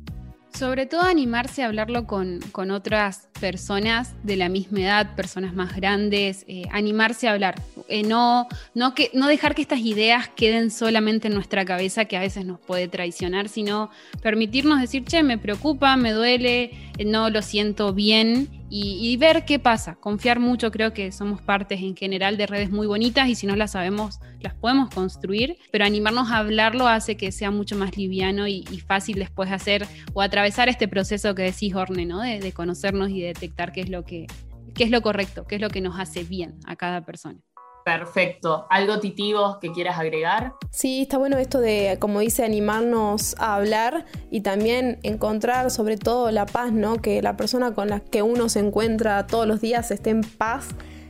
Sobre 0.54 0.88
todo 0.88 1.02
animarse 1.02 1.64
a 1.64 1.68
hablarlo 1.68 2.08
con, 2.08 2.42
otras 2.72 3.29
personas 3.40 4.16
de 4.24 4.36
la 4.36 4.50
misma 4.50 4.82
edad, 4.82 5.16
personas 5.16 5.54
más 5.54 5.76
grandes, 5.76 6.46
eh, 6.48 6.64
animarse 6.72 7.28
a 7.28 7.34
hablar, 7.34 7.62
no, 8.06 8.48
no, 8.76 8.94
que, 8.94 9.10
no 9.14 9.28
dejar 9.28 9.56
que 9.56 9.62
estas 9.62 9.80
ideas 9.80 10.30
queden 10.30 10.72
solamente 10.72 11.28
en 11.28 11.34
nuestra 11.34 11.66
cabeza, 11.66 12.06
que 12.06 12.18
a 12.18 12.22
veces 12.22 12.46
nos 12.46 12.60
puede 12.60 12.88
traicionar, 12.88 13.50
sino 13.50 13.90
permitirnos 14.22 14.80
decir, 14.80 15.04
che, 15.06 15.24
me 15.24 15.38
preocupa, 15.38 15.96
me 15.96 16.12
duele, 16.12 16.72
no 17.06 17.30
lo 17.30 17.42
siento 17.42 17.94
bien 17.94 18.50
y, 18.72 19.18
ver 19.18 19.46
qué 19.46 19.58
pasa. 19.58 19.96
Confiar 19.96 20.40
mucho, 20.40 20.70
creo 20.70 20.94
que 20.94 21.12
somos 21.12 21.42
partes 21.42 21.82
en 21.82 21.96
general 21.96 22.38
de 22.38 22.46
redes 22.46 22.70
muy 22.70 22.86
bonitas 22.86 23.28
y 23.28 23.36
si 23.36 23.48
no 23.48 23.56
las 23.56 23.72
sabemos, 23.72 24.20
las 24.42 24.54
podemos 24.54 24.90
construir, 24.92 25.58
pero 25.72 25.86
animarnos 25.86 26.30
a 26.30 26.38
hablarlo 26.38 26.88
hace 26.88 27.18
que 27.18 27.32
sea 27.32 27.50
mucho 27.50 27.76
más 27.76 27.98
liviano 27.98 28.48
y, 28.48 28.64
fácil 28.86 29.18
después 29.18 29.52
hacer 29.52 29.88
o 30.14 30.22
atravesar 30.22 30.70
este 30.70 30.88
proceso 30.88 31.36
que 31.36 31.44
decís, 31.44 31.74
Orne, 31.76 32.06
¿no? 32.06 32.22
De, 32.22 32.40
de 32.40 32.52
conocernos 32.52 33.10
y 33.10 33.22
detectar 33.34 33.72
qué 33.72 33.82
es 33.82 33.90
lo 33.90 34.04
que 34.04 34.28
qué 34.76 34.84
es 34.84 34.92
lo 34.92 35.02
correcto, 35.02 35.46
qué 35.46 35.56
es 35.56 35.62
lo 35.62 35.70
que 35.70 35.82
nos 35.82 36.00
hace 36.00 36.24
bien 36.24 36.60
a 36.66 36.76
cada 36.76 37.02
persona. 37.06 37.40
Perfecto. 37.86 38.68
¿Algo 38.70 39.00
titivo 39.00 39.58
que 39.60 39.72
quieras 39.72 39.98
agregar? 39.98 40.54
Sí, 40.70 41.02
está 41.02 41.18
bueno 41.18 41.38
esto 41.38 41.60
de, 41.60 41.98
como 42.00 42.20
dice, 42.20 42.44
animarnos 42.44 43.36
a 43.40 43.56
hablar 43.56 44.06
y 44.30 44.42
también 44.42 45.00
encontrar 45.02 45.72
sobre 45.72 45.98
todo 45.98 46.30
la 46.30 46.46
paz, 46.46 46.72
¿no? 46.72 47.02
Que 47.02 47.22
la 47.22 47.36
persona 47.36 47.74
con 47.74 47.90
la 47.90 48.00
que 48.00 48.22
uno 48.22 48.48
se 48.50 48.60
encuentra 48.60 49.26
todos 49.26 49.48
los 49.48 49.60
días 49.60 49.90
esté 49.92 50.12
en 50.12 50.22
paz 50.22 50.68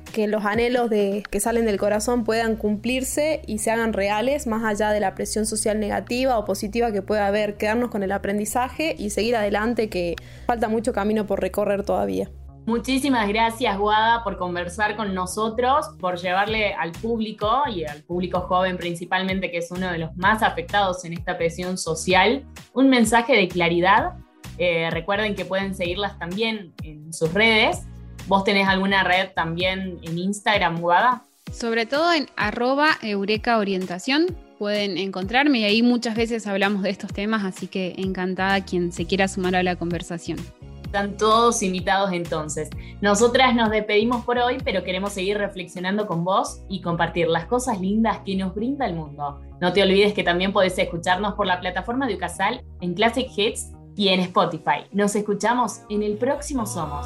que 0.10 0.28
los 0.28 0.46
anhelos 0.46 0.90
de, 0.90 1.24
que 1.30 1.40
salen 1.40 1.66
del 1.66 1.78
corazón 1.78 2.24
puedan 2.24 2.56
cumplirse 2.56 3.42
y 3.48 3.60
se 3.60 3.72
hagan 3.72 3.94
reales, 3.94 4.48
más 4.48 4.64
allá 4.64 4.92
de 4.92 5.00
la 5.00 5.16
presión 5.16 5.46
social 5.46 5.80
negativa 5.80 6.38
o 6.38 6.46
positiva 6.46 6.92
que 6.92 7.02
pueda 7.02 7.28
haber, 7.28 7.58
quedarnos 7.58 7.90
con 7.90 8.04
el 8.04 8.12
aprendizaje 8.12 8.96
y 8.98 9.10
seguir 9.12 9.36
adelante, 9.36 9.90
que 9.90 10.16
falta 10.46 10.70
mucho 10.70 10.94
camino 10.94 11.26
por 11.26 11.42
recorrer 11.42 11.84
todavía. 11.84 12.30
Muchísimas 12.66 13.28
gracias, 13.28 13.78
Guada, 13.80 14.24
por 14.24 14.38
conversar 14.38 14.96
con 14.96 15.16
nosotros, 15.16 15.88
por 16.00 16.20
llevarle 16.20 16.74
al 16.74 16.92
público 16.92 17.64
y 17.68 17.84
al 17.86 18.04
público 18.04 18.42
joven 18.42 18.78
principalmente, 18.78 19.50
que 19.50 19.58
es 19.58 19.72
uno 19.72 19.92
de 19.92 19.98
los 19.98 20.16
más 20.16 20.44
afectados 20.44 21.04
en 21.04 21.14
esta 21.14 21.36
presión 21.36 21.80
social, 21.80 22.46
un 22.74 22.90
mensaje 22.90 23.36
de 23.36 23.48
claridad. 23.48 24.14
Eh, 24.60 24.90
recuerden 24.92 25.34
que 25.34 25.46
pueden 25.46 25.74
seguirlas 25.74 26.20
también 26.20 26.74
en 26.84 27.12
sus 27.12 27.34
redes. 27.34 27.88
¿Vos 28.28 28.44
tenés 28.44 28.68
alguna 28.68 29.04
red 29.04 29.30
también 29.34 30.00
en 30.02 30.18
Instagram, 30.18 30.80
Guada? 30.80 31.24
Sobre 31.52 31.86
todo 31.86 32.14
en 32.14 32.28
arroba 32.36 32.90
Eureka 33.02 33.58
Orientación 33.58 34.28
pueden 34.60 34.98
encontrarme 34.98 35.60
y 35.60 35.64
ahí 35.64 35.82
muchas 35.82 36.16
veces 36.16 36.46
hablamos 36.46 36.84
de 36.84 36.90
estos 36.90 37.12
temas, 37.12 37.46
así 37.46 37.68
que 37.68 37.96
encantada 37.98 38.64
quien 38.64 38.92
se 38.92 39.06
quiera 39.06 39.28
sumar 39.28 39.56
a 39.56 39.64
la 39.64 39.78
conversación. 39.78 40.38
Están 40.84 41.18
todos 41.18 41.62
invitados 41.62 42.12
entonces. 42.14 42.70
Nosotras 43.00 43.56
nos 43.56 43.70
despedimos 43.70 44.26
por 44.26 44.40
hoy, 44.40 44.58
pero 44.64 44.84
queremos 44.84 45.14
seguir 45.14 45.38
reflexionando 45.38 46.08
con 46.08 46.24
vos 46.24 46.62
y 46.68 46.82
compartir 46.82 47.28
las 47.28 47.46
cosas 47.46 47.80
lindas 47.80 48.20
que 48.26 48.36
nos 48.36 48.54
brinda 48.56 48.86
el 48.88 48.96
mundo. 48.96 49.40
No 49.62 49.72
te 49.72 49.84
olvides 49.84 50.14
que 50.14 50.24
también 50.24 50.52
podés 50.52 50.78
escucharnos 50.78 51.36
por 51.36 51.46
la 51.46 51.60
plataforma 51.60 52.08
de 52.08 52.16
Ucasal 52.16 52.64
en 52.82 52.96
Classic 52.96 53.28
Hits 53.36 53.72
y 54.00 54.08
en 54.08 54.22
Spotify. 54.22 54.88
Nos 54.94 55.14
escuchamos 55.14 55.82
en 55.90 56.04
el 56.04 56.18
próximo 56.18 56.66
Somos. 56.66 57.06